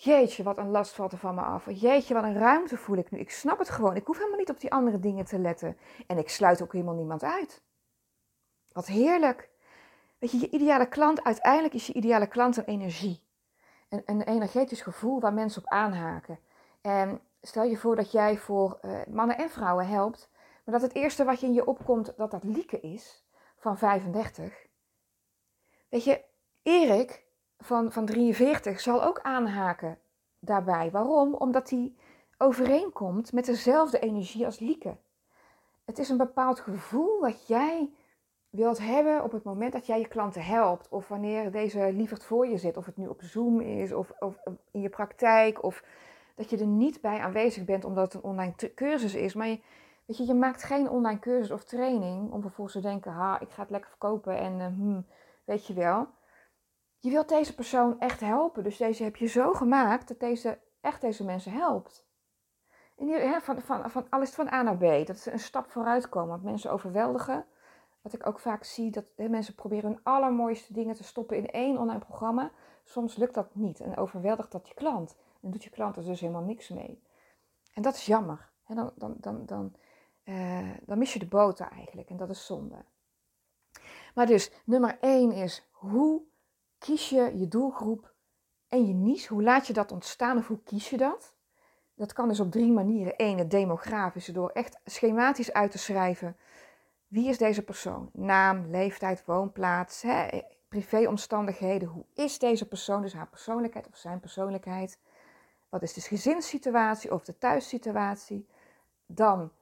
Jeetje, 0.00 0.42
wat 0.42 0.58
een 0.58 0.70
last 0.70 0.94
valt 0.94 1.12
er 1.12 1.18
van 1.18 1.34
me 1.34 1.40
af. 1.40 1.66
Jeetje, 1.70 2.14
wat 2.14 2.22
een 2.22 2.38
ruimte 2.38 2.76
voel 2.76 2.96
ik 2.96 3.10
nu. 3.10 3.18
Ik 3.18 3.30
snap 3.30 3.58
het 3.58 3.68
gewoon. 3.68 3.96
Ik 3.96 4.06
hoef 4.06 4.16
helemaal 4.16 4.38
niet 4.38 4.50
op 4.50 4.60
die 4.60 4.72
andere 4.72 4.98
dingen 4.98 5.24
te 5.24 5.38
letten. 5.38 5.76
En 6.06 6.18
ik 6.18 6.28
sluit 6.28 6.62
ook 6.62 6.72
helemaal 6.72 6.94
niemand 6.94 7.22
uit. 7.22 7.62
Wat 8.72 8.86
heerlijk. 8.86 9.50
Weet 10.18 10.30
je, 10.30 10.38
je 10.38 10.50
ideale 10.50 10.88
klant, 10.88 11.24
uiteindelijk 11.24 11.74
is 11.74 11.86
je 11.86 11.92
ideale 11.92 12.26
klant 12.26 12.56
een 12.56 12.64
energie. 12.64 13.22
Een, 13.88 14.02
een 14.04 14.22
energetisch 14.22 14.82
gevoel 14.82 15.20
waar 15.20 15.32
mensen 15.32 15.62
op 15.62 15.68
aanhaken. 15.68 16.38
En 16.80 17.20
stel 17.42 17.64
je 17.64 17.76
voor 17.76 17.96
dat 17.96 18.12
jij 18.12 18.36
voor 18.36 18.78
uh, 18.82 19.00
mannen 19.08 19.38
en 19.38 19.50
vrouwen 19.50 19.86
helpt, 19.86 20.30
maar 20.64 20.74
dat 20.74 20.88
het 20.88 20.94
eerste 20.94 21.24
wat 21.24 21.40
je 21.40 21.46
in 21.46 21.54
je 21.54 21.66
opkomt, 21.66 22.12
dat 22.16 22.30
dat 22.30 22.44
Lieke 22.44 22.80
is, 22.80 23.24
van 23.56 23.78
35. 23.78 24.66
Weet 25.88 26.04
je, 26.04 26.24
Erik 26.62 27.26
van, 27.58 27.92
van 27.92 28.06
43 28.06 28.80
zal 28.80 29.04
ook 29.04 29.20
aanhaken 29.22 29.98
daarbij. 30.38 30.90
Waarom? 30.90 31.34
Omdat 31.34 31.70
hij 31.70 31.92
overeenkomt 32.38 33.32
met 33.32 33.44
dezelfde 33.44 33.98
energie 33.98 34.44
als 34.44 34.58
Lieke. 34.58 34.96
Het 35.84 35.98
is 35.98 36.08
een 36.08 36.16
bepaald 36.16 36.60
gevoel 36.60 37.20
wat 37.20 37.46
jij 37.46 37.90
wilt 38.50 38.78
hebben 38.78 39.22
op 39.22 39.32
het 39.32 39.42
moment 39.42 39.72
dat 39.72 39.86
jij 39.86 39.98
je 39.98 40.08
klanten 40.08 40.42
helpt. 40.42 40.88
Of 40.88 41.08
wanneer 41.08 41.50
deze 41.50 41.92
lieverd 41.92 42.24
voor 42.24 42.46
je 42.46 42.58
zit. 42.58 42.76
Of 42.76 42.86
het 42.86 42.96
nu 42.96 43.06
op 43.06 43.22
Zoom 43.22 43.60
is 43.60 43.92
of, 43.92 44.12
of 44.18 44.36
in 44.70 44.80
je 44.80 44.88
praktijk. 44.88 45.62
Of 45.62 45.84
dat 46.34 46.50
je 46.50 46.58
er 46.58 46.66
niet 46.66 47.00
bij 47.00 47.18
aanwezig 47.18 47.64
bent 47.64 47.84
omdat 47.84 48.12
het 48.12 48.14
een 48.14 48.30
online 48.30 48.54
cursus 48.74 49.14
is. 49.14 49.34
Maar 49.34 49.46
je, 49.46 49.60
weet 50.04 50.16
je, 50.16 50.26
je 50.26 50.34
maakt 50.34 50.62
geen 50.62 50.90
online 50.90 51.18
cursus 51.18 51.50
of 51.50 51.64
training 51.64 52.32
om 52.32 52.40
vervolgens 52.40 52.76
te 52.76 52.88
denken... 52.88 53.12
Ha, 53.12 53.40
ik 53.40 53.50
ga 53.50 53.62
het 53.62 53.70
lekker 53.70 53.90
verkopen 53.90 54.38
en 54.38 54.58
uh, 54.58 54.66
hmm, 54.66 55.06
Weet 55.48 55.66
je 55.66 55.74
wel? 55.74 56.08
Je 56.98 57.10
wilt 57.10 57.28
deze 57.28 57.54
persoon 57.54 58.00
echt 58.00 58.20
helpen. 58.20 58.62
Dus 58.62 58.76
deze 58.76 59.02
heb 59.02 59.16
je 59.16 59.26
zo 59.26 59.52
gemaakt 59.52 60.08
dat 60.08 60.20
deze 60.20 60.58
echt 60.80 61.00
deze 61.00 61.24
mensen 61.24 61.52
helpt. 61.52 62.06
En 62.96 63.42
van, 63.42 63.60
van, 63.60 63.90
van 63.90 64.06
alles 64.08 64.30
van 64.30 64.52
A 64.52 64.62
naar 64.62 64.76
B. 64.76 65.06
Dat 65.06 65.18
ze 65.18 65.32
een 65.32 65.38
stap 65.38 65.70
vooruit 65.70 66.08
komen. 66.08 66.28
Want 66.28 66.42
mensen 66.42 66.72
overweldigen. 66.72 67.46
Wat 68.02 68.12
ik 68.12 68.26
ook 68.26 68.38
vaak 68.38 68.64
zie, 68.64 68.90
dat 68.90 69.04
mensen 69.16 69.54
proberen 69.54 69.90
hun 69.90 70.00
allermooiste 70.02 70.72
dingen 70.72 70.94
te 70.94 71.04
stoppen 71.04 71.36
in 71.36 71.50
één 71.50 71.78
online 71.78 71.98
programma. 71.98 72.50
Soms 72.84 73.16
lukt 73.16 73.34
dat 73.34 73.54
niet 73.54 73.80
en 73.80 73.96
overweldigt 73.96 74.52
dat 74.52 74.68
je 74.68 74.74
klant. 74.74 75.16
En 75.40 75.50
doet 75.50 75.64
je 75.64 75.70
klant 75.70 75.96
er 75.96 76.04
dus 76.04 76.20
helemaal 76.20 76.42
niks 76.42 76.68
mee. 76.68 77.02
En 77.74 77.82
dat 77.82 77.94
is 77.94 78.06
jammer. 78.06 78.50
Dan, 78.66 78.92
dan, 78.96 79.14
dan, 79.18 79.46
dan, 79.46 79.74
uh, 80.24 80.70
dan 80.86 80.98
mis 80.98 81.12
je 81.12 81.18
de 81.18 81.26
boot 81.26 81.60
eigenlijk. 81.60 82.10
En 82.10 82.16
dat 82.16 82.30
is 82.30 82.46
zonde. 82.46 82.84
Maar 84.14 84.26
dus 84.26 84.52
nummer 84.64 84.98
1 85.00 85.32
is 85.32 85.68
hoe 85.72 86.22
kies 86.78 87.08
je 87.08 87.38
je 87.38 87.48
doelgroep 87.48 88.14
en 88.68 88.86
je 88.86 88.94
niche? 88.94 89.32
Hoe 89.32 89.42
laat 89.42 89.66
je 89.66 89.72
dat 89.72 89.92
ontstaan 89.92 90.38
of 90.38 90.46
hoe 90.46 90.62
kies 90.62 90.90
je 90.90 90.96
dat? 90.96 91.34
Dat 91.94 92.12
kan 92.12 92.28
dus 92.28 92.40
op 92.40 92.50
drie 92.50 92.72
manieren. 92.72 93.14
Eén, 93.16 93.38
het 93.38 93.50
demografische, 93.50 94.32
door 94.32 94.50
echt 94.50 94.80
schematisch 94.84 95.52
uit 95.52 95.70
te 95.70 95.78
schrijven. 95.78 96.36
Wie 97.06 97.28
is 97.28 97.38
deze 97.38 97.62
persoon? 97.62 98.10
Naam, 98.12 98.70
leeftijd, 98.70 99.24
woonplaats. 99.24 100.02
Hè? 100.02 100.40
privéomstandigheden. 100.68 101.88
Hoe 101.88 102.04
is 102.14 102.38
deze 102.38 102.68
persoon, 102.68 103.02
dus 103.02 103.12
haar 103.12 103.28
persoonlijkheid 103.28 103.88
of 103.88 103.96
zijn 103.96 104.20
persoonlijkheid? 104.20 104.98
Wat 105.68 105.82
is 105.82 105.92
de 105.92 106.00
gezinssituatie 106.00 107.12
of 107.12 107.24
de 107.24 107.38
thuissituatie? 107.38 108.46
Dan, 109.06 109.52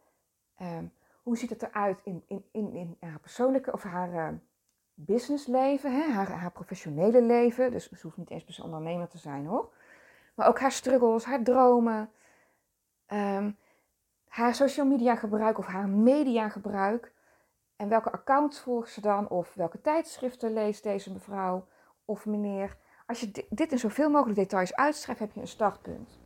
ehm, 0.56 0.84
hoe 1.22 1.36
ziet 1.36 1.50
het 1.50 1.62
eruit 1.62 2.00
in, 2.04 2.24
in, 2.26 2.44
in, 2.52 2.74
in 2.74 2.96
haar 3.00 3.20
persoonlijke 3.20 3.72
of 3.72 3.82
haar 3.82 4.12
uh, 4.12 4.38
businessleven, 4.98 5.92
hè? 5.92 6.12
Haar, 6.12 6.30
haar 6.30 6.52
professionele 6.52 7.22
leven. 7.22 7.70
Dus 7.70 7.88
ze 7.90 7.98
hoeft 8.02 8.16
niet 8.16 8.30
eens 8.30 8.44
per 8.44 8.64
ondernemer 8.64 9.08
te 9.08 9.18
zijn 9.18 9.46
hoor. 9.46 9.72
Maar 10.34 10.48
ook 10.48 10.60
haar 10.60 10.72
struggles, 10.72 11.24
haar 11.24 11.42
dromen, 11.42 12.10
ehm, 13.06 13.50
haar 14.28 14.54
social 14.54 14.86
media 14.86 15.14
gebruik 15.14 15.58
of 15.58 15.66
haar 15.66 15.88
media 15.88 16.48
gebruik. 16.48 17.12
En 17.76 17.88
welke 17.88 18.12
accounts 18.12 18.60
volgt 18.60 18.90
ze 18.90 19.00
dan? 19.00 19.28
Of 19.28 19.54
welke 19.54 19.80
tijdschriften 19.80 20.52
leest 20.52 20.82
deze 20.82 21.12
mevrouw 21.12 21.66
of 22.04 22.26
meneer? 22.26 22.76
Als 23.06 23.20
je 23.20 23.46
dit 23.48 23.72
in 23.72 23.78
zoveel 23.78 24.10
mogelijk 24.10 24.38
details 24.38 24.74
uitschrijft, 24.74 25.20
heb 25.20 25.32
je 25.32 25.40
een 25.40 25.48
startpunt. 25.48 26.18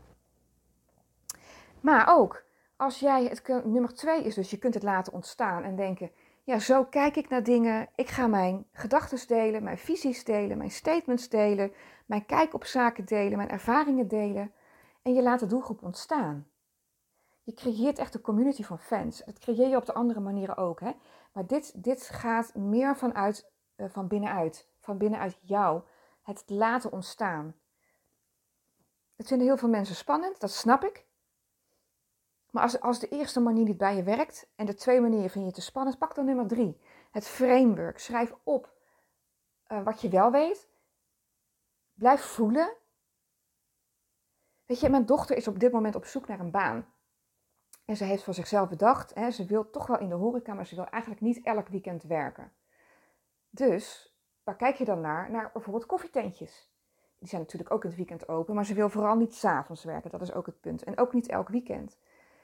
Maar 1.80 2.16
ook, 2.18 2.44
als 2.76 3.00
jij 3.00 3.24
het 3.24 3.64
nummer 3.64 3.94
twee 3.94 4.24
is, 4.24 4.34
dus 4.34 4.50
je 4.50 4.58
kunt 4.58 4.74
het 4.74 4.82
laten 4.82 5.12
ontstaan 5.12 5.62
en 5.62 5.76
denken: 5.76 6.10
ja, 6.44 6.58
zo 6.58 6.84
kijk 6.84 7.16
ik 7.16 7.28
naar 7.28 7.42
dingen. 7.42 7.88
Ik 7.94 8.08
ga 8.08 8.26
mijn 8.26 8.66
gedachten 8.72 9.26
delen, 9.26 9.62
mijn 9.62 9.78
visies 9.78 10.24
delen, 10.24 10.58
mijn 10.58 10.70
statements 10.70 11.28
delen, 11.28 11.72
mijn 12.06 12.26
kijk 12.26 12.54
op 12.54 12.64
zaken 12.64 13.04
delen, 13.04 13.36
mijn 13.36 13.50
ervaringen 13.50 14.08
delen. 14.08 14.52
En 15.02 15.14
je 15.14 15.22
laat 15.22 15.40
de 15.40 15.46
doelgroep 15.46 15.82
ontstaan. 15.82 16.48
Je 17.42 17.54
creëert 17.54 17.98
echt 17.98 18.14
een 18.14 18.20
community 18.20 18.62
van 18.62 18.78
fans. 18.78 19.22
Dat 19.24 19.38
creëer 19.38 19.68
je 19.68 19.76
op 19.76 19.86
de 19.86 19.94
andere 19.94 20.20
manieren 20.20 20.56
ook. 20.56 20.80
Hè? 20.80 20.92
Maar 21.32 21.46
dit, 21.46 21.84
dit 21.84 22.02
gaat 22.02 22.54
meer 22.54 22.96
vanuit, 22.96 23.52
uh, 23.76 23.86
van 23.88 24.08
binnenuit. 24.08 24.68
Van 24.80 24.98
binnenuit 24.98 25.38
jou. 25.40 25.82
Het 26.22 26.42
laten 26.46 26.92
ontstaan. 26.92 27.54
Het 29.16 29.28
vinden 29.28 29.46
heel 29.46 29.56
veel 29.56 29.68
mensen 29.68 29.94
spannend, 29.94 30.40
dat 30.40 30.50
snap 30.50 30.84
ik. 30.84 31.06
Maar 32.50 32.62
als, 32.62 32.80
als 32.80 32.98
de 32.98 33.08
eerste 33.08 33.40
manier 33.40 33.64
niet 33.64 33.76
bij 33.76 33.96
je 33.96 34.02
werkt 34.02 34.50
en 34.56 34.66
de 34.66 34.74
twee 34.74 35.00
manieren 35.00 35.30
vind 35.30 35.44
je 35.44 35.52
te 35.52 35.60
spannend, 35.60 35.98
pak 35.98 36.14
dan 36.14 36.24
nummer 36.24 36.46
drie. 36.46 36.80
Het 37.10 37.28
framework. 37.28 37.98
Schrijf 37.98 38.34
op 38.42 38.72
uh, 39.68 39.82
wat 39.82 40.00
je 40.00 40.08
wel 40.08 40.30
weet. 40.30 40.68
Blijf 41.94 42.20
voelen. 42.20 42.72
Weet 44.66 44.80
je, 44.80 44.90
mijn 44.90 45.06
dochter 45.06 45.36
is 45.36 45.48
op 45.48 45.58
dit 45.58 45.72
moment 45.72 45.94
op 45.94 46.04
zoek 46.04 46.26
naar 46.26 46.40
een 46.40 46.50
baan. 46.50 46.86
En 47.84 47.96
ze 47.96 48.04
heeft 48.04 48.22
voor 48.22 48.34
zichzelf 48.34 48.68
bedacht, 48.68 49.14
hè, 49.14 49.30
ze 49.30 49.44
wil 49.44 49.70
toch 49.70 49.86
wel 49.86 49.98
in 49.98 50.08
de 50.08 50.14
horeca, 50.14 50.54
maar 50.54 50.66
ze 50.66 50.74
wil 50.74 50.86
eigenlijk 50.86 51.22
niet 51.22 51.40
elk 51.42 51.68
weekend 51.68 52.02
werken. 52.02 52.52
Dus, 53.50 54.14
waar 54.44 54.56
kijk 54.56 54.76
je 54.76 54.84
dan 54.84 55.00
naar? 55.00 55.30
Naar 55.30 55.50
bijvoorbeeld 55.52 55.86
koffietentjes. 55.86 56.70
Die 57.18 57.28
zijn 57.28 57.40
natuurlijk 57.40 57.70
ook 57.70 57.82
in 57.82 57.88
het 57.88 57.98
weekend 57.98 58.28
open, 58.28 58.54
maar 58.54 58.66
ze 58.66 58.74
wil 58.74 58.88
vooral 58.88 59.16
niet 59.16 59.34
s'avonds 59.34 59.84
werken. 59.84 60.10
Dat 60.10 60.22
is 60.22 60.32
ook 60.32 60.46
het 60.46 60.60
punt. 60.60 60.82
En 60.82 60.98
ook 60.98 61.12
niet 61.12 61.28
elk 61.28 61.48
weekend. 61.48 61.98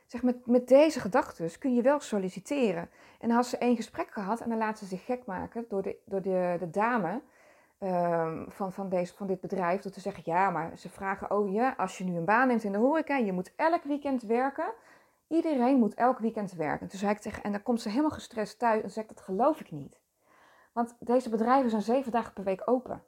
Zeg, 0.06 0.22
met, 0.22 0.46
met 0.46 0.68
deze 0.68 1.00
gedachten 1.00 1.58
kun 1.58 1.74
je 1.74 1.82
wel 1.82 2.00
solliciteren. 2.00 2.90
En 3.20 3.28
dan 3.28 3.36
had 3.36 3.46
ze 3.46 3.58
één 3.58 3.76
gesprek 3.76 4.10
gehad 4.10 4.40
en 4.40 4.48
dan 4.48 4.58
laat 4.58 4.78
ze 4.78 4.86
zich 4.86 5.04
gek 5.04 5.26
maken 5.26 5.64
door 5.68 5.82
de, 5.82 5.96
door 6.04 6.22
de, 6.22 6.56
de 6.58 6.70
dame 6.70 7.20
um, 7.80 8.46
van, 8.48 8.72
van, 8.72 8.88
deze, 8.88 9.14
van 9.14 9.26
dit 9.26 9.40
bedrijf. 9.40 9.82
Door 9.82 9.92
te 9.92 10.00
zeggen, 10.00 10.22
ja, 10.26 10.50
maar 10.50 10.78
ze 10.78 10.88
vragen, 10.88 11.30
oh 11.30 11.52
ja, 11.52 11.74
als 11.76 11.98
je 11.98 12.04
nu 12.04 12.16
een 12.16 12.24
baan 12.24 12.48
neemt 12.48 12.64
in 12.64 12.72
de 12.72 12.78
horeca, 12.78 13.16
je 13.16 13.32
moet 13.32 13.52
elk 13.56 13.82
weekend 13.82 14.22
werken. 14.22 14.72
Iedereen 15.28 15.78
moet 15.78 15.94
elk 15.94 16.18
weekend 16.18 16.52
werken. 16.52 16.88
Toen 16.88 16.98
zei 16.98 17.12
ik 17.12 17.36
en 17.36 17.52
dan 17.52 17.62
komt 17.62 17.80
ze 17.80 17.88
helemaal 17.88 18.10
gestrest 18.10 18.58
thuis 18.58 18.82
en 18.82 18.90
zegt, 18.90 19.08
dat 19.08 19.20
geloof 19.20 19.60
ik 19.60 19.70
niet. 19.70 20.00
Want 20.72 20.96
deze 20.98 21.28
bedrijven 21.28 21.70
zijn 21.70 21.82
zeven 21.82 22.12
dagen 22.12 22.32
per 22.32 22.44
week 22.44 22.62
open. 22.64 23.02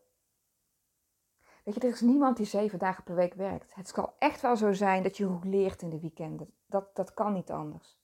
Weet 1.68 1.82
je, 1.82 1.88
er 1.88 1.94
is 1.94 2.00
niemand 2.00 2.36
die 2.36 2.46
zeven 2.46 2.78
dagen 2.78 3.04
per 3.04 3.14
week 3.14 3.34
werkt. 3.34 3.74
Het 3.74 3.92
kan 3.92 4.12
echt 4.18 4.40
wel 4.40 4.56
zo 4.56 4.72
zijn 4.72 5.02
dat 5.02 5.16
je 5.16 5.38
leert 5.42 5.82
in 5.82 5.90
de 5.90 6.00
weekenden. 6.00 6.54
Dat, 6.66 6.96
dat 6.96 7.14
kan 7.14 7.32
niet 7.32 7.50
anders. 7.50 7.98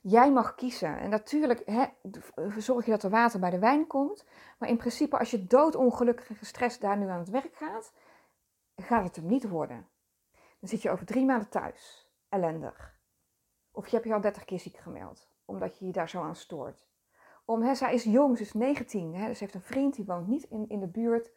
Jij 0.00 0.32
mag 0.32 0.54
kiezen. 0.54 0.98
En 0.98 1.10
natuurlijk 1.10 1.62
hè, 1.64 1.84
zorg 2.60 2.84
je 2.84 2.90
dat 2.90 3.02
er 3.02 3.10
water 3.10 3.40
bij 3.40 3.50
de 3.50 3.58
wijn 3.58 3.86
komt. 3.86 4.24
Maar 4.58 4.68
in 4.68 4.76
principe, 4.76 5.18
als 5.18 5.30
je 5.30 5.46
doodongelukkig 5.46 6.28
en 6.28 6.36
gestrest 6.36 6.80
daar 6.80 6.98
nu 6.98 7.08
aan 7.08 7.18
het 7.18 7.28
werk 7.28 7.54
gaat, 7.54 7.92
gaat 8.76 9.04
het 9.04 9.16
hem 9.16 9.26
niet 9.26 9.48
worden. 9.48 9.88
Dan 10.32 10.68
zit 10.68 10.82
je 10.82 10.90
over 10.90 11.06
drie 11.06 11.24
maanden 11.24 11.48
thuis. 11.48 12.10
Ellendig. 12.28 12.98
Of 13.70 13.86
je 13.86 13.96
hebt 13.96 14.08
je 14.08 14.14
al 14.14 14.20
30 14.20 14.44
keer 14.44 14.60
ziek 14.60 14.76
gemeld, 14.76 15.28
omdat 15.44 15.78
je 15.78 15.86
je 15.86 15.92
daar 15.92 16.08
zo 16.08 16.22
aan 16.22 16.36
stoort. 16.36 16.86
Om, 17.44 17.62
hè, 17.62 17.74
zij 17.74 17.94
is 17.94 18.04
jong, 18.04 18.36
ze 18.36 18.42
is 18.42 18.52
19. 18.52 19.14
Hè, 19.14 19.34
ze 19.34 19.38
heeft 19.44 19.54
een 19.54 19.60
vriend 19.60 19.94
die 19.94 20.04
woont 20.04 20.26
niet 20.26 20.44
in, 20.44 20.68
in 20.68 20.80
de 20.80 20.88
buurt. 20.88 21.30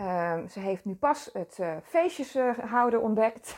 Um, 0.00 0.48
ze 0.48 0.60
heeft 0.60 0.84
nu 0.84 0.94
pas 0.94 1.30
het 1.32 1.58
uh, 1.60 1.76
feestjes 1.82 2.36
uh, 2.36 2.58
houden 2.58 3.02
ontdekt. 3.02 3.56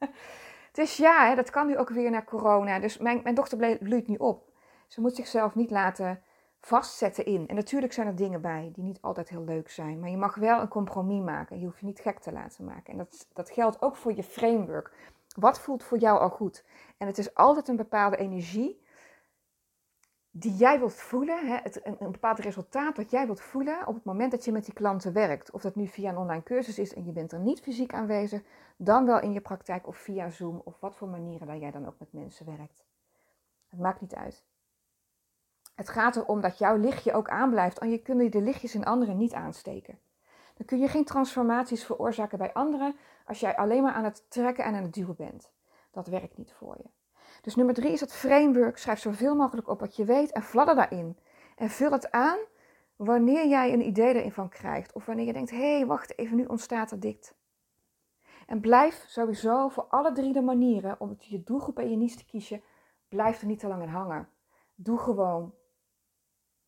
dus 0.72 0.96
ja, 0.96 1.28
hè, 1.28 1.34
dat 1.34 1.50
kan 1.50 1.66
nu 1.66 1.78
ook 1.78 1.88
weer 1.88 2.10
naar 2.10 2.24
corona. 2.24 2.78
Dus 2.78 2.98
mijn, 2.98 3.20
mijn 3.22 3.34
dochter 3.34 3.78
bloeit 3.78 4.08
nu 4.08 4.16
op. 4.16 4.50
Ze 4.86 5.00
moet 5.00 5.14
zichzelf 5.14 5.54
niet 5.54 5.70
laten 5.70 6.22
vastzetten 6.60 7.24
in. 7.24 7.48
En 7.48 7.54
natuurlijk 7.54 7.92
zijn 7.92 8.06
er 8.06 8.16
dingen 8.16 8.40
bij 8.40 8.70
die 8.74 8.84
niet 8.84 8.98
altijd 9.00 9.28
heel 9.28 9.44
leuk 9.44 9.70
zijn. 9.70 10.00
Maar 10.00 10.10
je 10.10 10.16
mag 10.16 10.34
wel 10.34 10.60
een 10.60 10.68
compromis 10.68 11.22
maken. 11.22 11.58
Je 11.58 11.64
hoeft 11.64 11.80
je 11.80 11.86
niet 11.86 12.00
gek 12.00 12.18
te 12.18 12.32
laten 12.32 12.64
maken. 12.64 12.92
En 12.92 12.98
dat, 12.98 13.26
dat 13.32 13.50
geldt 13.50 13.82
ook 13.82 13.96
voor 13.96 14.14
je 14.14 14.22
framework. 14.22 14.92
Wat 15.36 15.60
voelt 15.60 15.82
voor 15.82 15.98
jou 15.98 16.20
al 16.20 16.30
goed? 16.30 16.64
En 16.98 17.06
het 17.06 17.18
is 17.18 17.34
altijd 17.34 17.68
een 17.68 17.76
bepaalde 17.76 18.16
energie 18.16 18.81
die 20.34 20.54
jij 20.54 20.78
wilt 20.78 20.94
voelen, 20.94 21.46
hè, 21.46 21.56
het, 21.56 21.80
een, 21.84 21.96
bepaald 21.98 22.38
resultaat 22.38 22.96
dat 22.96 23.10
jij 23.10 23.26
wilt 23.26 23.40
voelen 23.40 23.86
op 23.86 23.94
het 23.94 24.04
moment 24.04 24.30
dat 24.30 24.44
je 24.44 24.52
met 24.52 24.64
die 24.64 24.74
klanten 24.74 25.12
werkt. 25.12 25.50
Of 25.50 25.62
dat 25.62 25.74
nu 25.74 25.86
via 25.86 26.10
een 26.10 26.16
online 26.16 26.42
cursus 26.42 26.78
is 26.78 26.94
en 26.94 27.04
je 27.04 27.12
bent 27.12 27.32
er 27.32 27.38
niet 27.38 27.60
fysiek 27.60 27.94
aanwezig, 27.94 28.42
dan 28.76 29.06
wel 29.06 29.20
in 29.20 29.32
je 29.32 29.40
praktijk 29.40 29.86
of 29.86 29.96
via 29.96 30.30
Zoom 30.30 30.60
of 30.64 30.80
wat 30.80 30.96
voor 30.96 31.08
manieren 31.08 31.46
dat 31.46 31.60
jij 31.60 31.70
dan 31.70 31.86
ook 31.86 31.98
met 31.98 32.12
mensen 32.12 32.46
werkt. 32.46 32.84
Het 33.68 33.80
maakt 33.80 34.00
niet 34.00 34.14
uit. 34.14 34.44
Het 35.74 35.88
gaat 35.88 36.16
erom 36.16 36.40
dat 36.40 36.58
jouw 36.58 36.76
lichtje 36.76 37.12
ook 37.12 37.28
aanblijft 37.28 37.78
en 37.78 37.90
je 37.90 37.98
kunt 37.98 38.32
de 38.32 38.42
lichtjes 38.42 38.74
in 38.74 38.84
anderen 38.84 39.16
niet 39.16 39.32
aansteken. 39.32 39.98
Dan 40.56 40.66
kun 40.66 40.78
je 40.78 40.88
geen 40.88 41.04
transformaties 41.04 41.84
veroorzaken 41.84 42.38
bij 42.38 42.52
anderen 42.52 42.96
als 43.26 43.40
jij 43.40 43.56
alleen 43.56 43.82
maar 43.82 43.94
aan 43.94 44.04
het 44.04 44.24
trekken 44.28 44.64
en 44.64 44.74
aan 44.74 44.82
het 44.82 44.94
duwen 44.94 45.16
bent. 45.16 45.50
Dat 45.90 46.06
werkt 46.06 46.36
niet 46.36 46.52
voor 46.52 46.76
je. 46.78 47.01
Dus 47.42 47.54
nummer 47.54 47.74
drie 47.74 47.92
is 47.92 48.00
het 48.00 48.12
framework. 48.12 48.78
Schrijf 48.78 48.98
zoveel 48.98 49.34
mogelijk 49.34 49.68
op 49.68 49.80
wat 49.80 49.96
je 49.96 50.04
weet 50.04 50.32
en 50.32 50.42
fladder 50.42 50.74
daarin. 50.74 51.18
En 51.56 51.70
vul 51.70 51.90
het 51.90 52.10
aan 52.10 52.38
wanneer 52.96 53.46
jij 53.46 53.72
een 53.72 53.86
idee 53.86 54.14
erin 54.14 54.32
van 54.32 54.48
krijgt. 54.48 54.92
Of 54.92 55.06
wanneer 55.06 55.26
je 55.26 55.32
denkt, 55.32 55.50
hé, 55.50 55.76
hey, 55.76 55.86
wacht 55.86 56.18
even, 56.18 56.36
nu 56.36 56.44
ontstaat 56.44 56.90
er 56.90 57.00
dit. 57.00 57.34
En 58.46 58.60
blijf 58.60 59.04
sowieso 59.08 59.68
voor 59.68 59.84
alle 59.84 60.12
drie 60.12 60.32
de 60.32 60.40
manieren 60.40 61.00
om 61.00 61.16
je 61.18 61.42
doelgroep 61.42 61.78
en 61.78 61.90
je 61.90 61.96
niche 61.96 62.16
te 62.16 62.24
kiezen, 62.24 62.62
blijf 63.08 63.40
er 63.40 63.46
niet 63.46 63.58
te 63.58 63.68
lang 63.68 63.82
in 63.82 63.88
hangen. 63.88 64.28
Doe 64.74 64.98
gewoon 64.98 65.54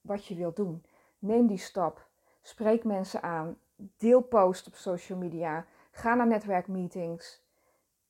wat 0.01 0.27
je 0.27 0.35
wilt 0.35 0.57
doen. 0.57 0.85
Neem 1.19 1.47
die 1.47 1.59
stap. 1.59 2.09
Spreek 2.43 2.85
mensen 2.85 3.23
aan. 3.23 3.59
Deel 3.77 4.21
posts 4.21 4.67
op 4.67 4.75
social 4.75 5.19
media. 5.19 5.67
Ga 5.91 6.15
naar 6.15 6.27
netwerkmeetings. 6.27 7.43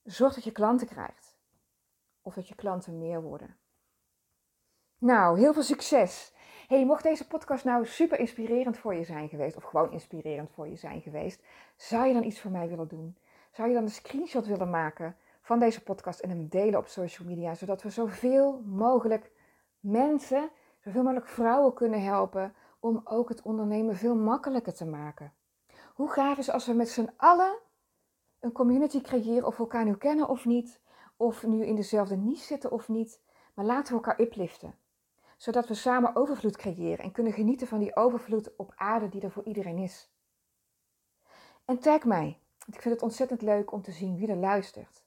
Zorg 0.03 0.35
dat 0.35 0.44
je 0.44 0.53
klanten 0.53 0.87
krijgt 0.87 1.24
of 2.25 2.35
dat 2.35 2.49
je 2.49 2.55
klanten 2.55 2.99
meer 2.99 3.23
worden. 3.23 3.57
Nou, 4.99 5.39
heel 5.39 5.53
veel 5.53 5.63
succes. 5.63 6.33
Hey, 6.67 6.85
mocht 6.85 7.03
deze 7.03 7.27
podcast 7.27 7.65
nou 7.65 7.87
super 7.87 8.19
inspirerend 8.19 8.79
voor 8.79 8.95
je 8.95 9.05
zijn 9.05 9.29
geweest, 9.29 9.57
of 9.57 9.63
gewoon 9.63 9.93
inspirerend 9.93 10.51
voor 10.51 10.69
je 10.69 10.77
zijn 10.77 11.01
geweest, 11.01 11.43
zou 11.77 12.07
je 12.07 12.13
dan 12.13 12.25
iets 12.25 12.41
voor 12.41 12.51
mij 12.51 12.69
willen 12.69 12.89
doen? 12.89 13.17
Zou 13.51 13.69
je 13.69 13.75
dan 13.75 13.83
een 13.83 13.91
screenshot 13.91 14.47
willen 14.47 14.71
maken 14.71 15.17
van 15.41 15.59
deze 15.59 15.83
podcast 15.83 16.21
en 16.21 16.29
hem 16.29 16.49
delen 16.49 16.79
op 16.79 16.87
social 16.87 17.29
media, 17.29 17.55
zodat 17.55 17.83
we 17.83 17.91
zoveel 17.91 18.63
mogelijk 18.65 19.31
mensen, 19.81 20.51
zoveel 20.81 21.03
mogelijk 21.03 21.29
vrouwen 21.29 21.75
kunnen 21.75 22.03
helpen 22.03 22.55
om 22.81 23.01
ook 23.05 23.29
het 23.29 23.43
ondernemen 23.43 23.97
veel 23.97 24.17
makkelijker 24.17 24.75
te 24.75 24.87
maken? 24.87 25.33
Hoe 25.95 26.11
gaaf 26.11 26.39
is 26.39 26.51
als 26.51 26.67
we 26.67 26.73
met 26.73 26.89
z'n 26.89 27.11
allen 27.17 27.59
een 28.41 28.53
community 28.53 29.01
creëren, 29.01 29.47
of 29.47 29.57
we 29.57 29.63
elkaar 29.63 29.85
nu 29.85 29.97
kennen 29.97 30.29
of 30.29 30.45
niet, 30.45 30.81
of 31.25 31.47
nu 31.47 31.65
in 31.65 31.75
dezelfde 31.75 32.17
niche 32.17 32.45
zitten 32.45 32.71
of 32.71 32.89
niet, 32.89 33.21
maar 33.55 33.65
laten 33.65 33.97
we 33.97 34.03
elkaar 34.03 34.21
upliften. 34.21 34.75
Zodat 35.37 35.69
we 35.69 35.75
samen 35.75 36.17
overvloed 36.17 36.57
creëren 36.57 37.05
en 37.05 37.13
kunnen 37.13 37.33
genieten 37.33 37.67
van 37.67 37.79
die 37.79 37.97
overvloed 37.97 38.57
op 38.57 38.73
aarde 38.77 39.09
die 39.09 39.21
er 39.21 39.31
voor 39.31 39.45
iedereen 39.45 39.79
is. 39.79 40.13
En 41.65 41.79
tag 41.79 42.05
mij. 42.05 42.39
Ik 42.67 42.81
vind 42.81 42.95
het 42.95 43.03
ontzettend 43.03 43.43
leuk 43.43 43.73
om 43.73 43.83
te 43.83 43.93
zien 43.93 44.17
wie 44.17 44.29
er 44.29 44.37
luistert. 44.37 45.03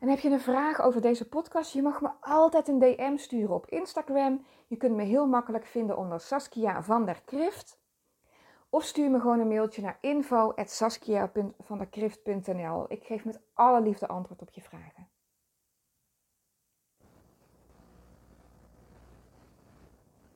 En 0.00 0.08
heb 0.08 0.18
je 0.18 0.30
een 0.30 0.40
vraag 0.40 0.80
over 0.80 1.00
deze 1.00 1.28
podcast? 1.28 1.72
Je 1.72 1.82
mag 1.82 2.00
me 2.00 2.10
altijd 2.20 2.68
een 2.68 2.78
DM 2.78 3.16
sturen 3.16 3.54
op 3.54 3.66
Instagram. 3.66 4.44
Je 4.66 4.76
kunt 4.76 4.96
me 4.96 5.02
heel 5.02 5.26
makkelijk 5.26 5.66
vinden 5.66 5.96
onder 5.96 6.20
Saskia 6.20 6.82
van 6.82 7.04
der 7.04 7.22
Krift. 7.24 7.78
Of 8.70 8.84
stuur 8.84 9.10
me 9.10 9.20
gewoon 9.20 9.40
een 9.40 9.48
mailtje 9.48 9.82
naar 9.82 9.98
info.saskiavanderkrift.nl. 10.00 12.84
Ik 12.88 13.04
geef 13.04 13.24
met 13.24 13.40
alle 13.54 13.80
liefde 13.80 14.08
antwoord 14.08 14.42
op 14.42 14.50
je 14.50 14.62
vragen. 14.62 15.08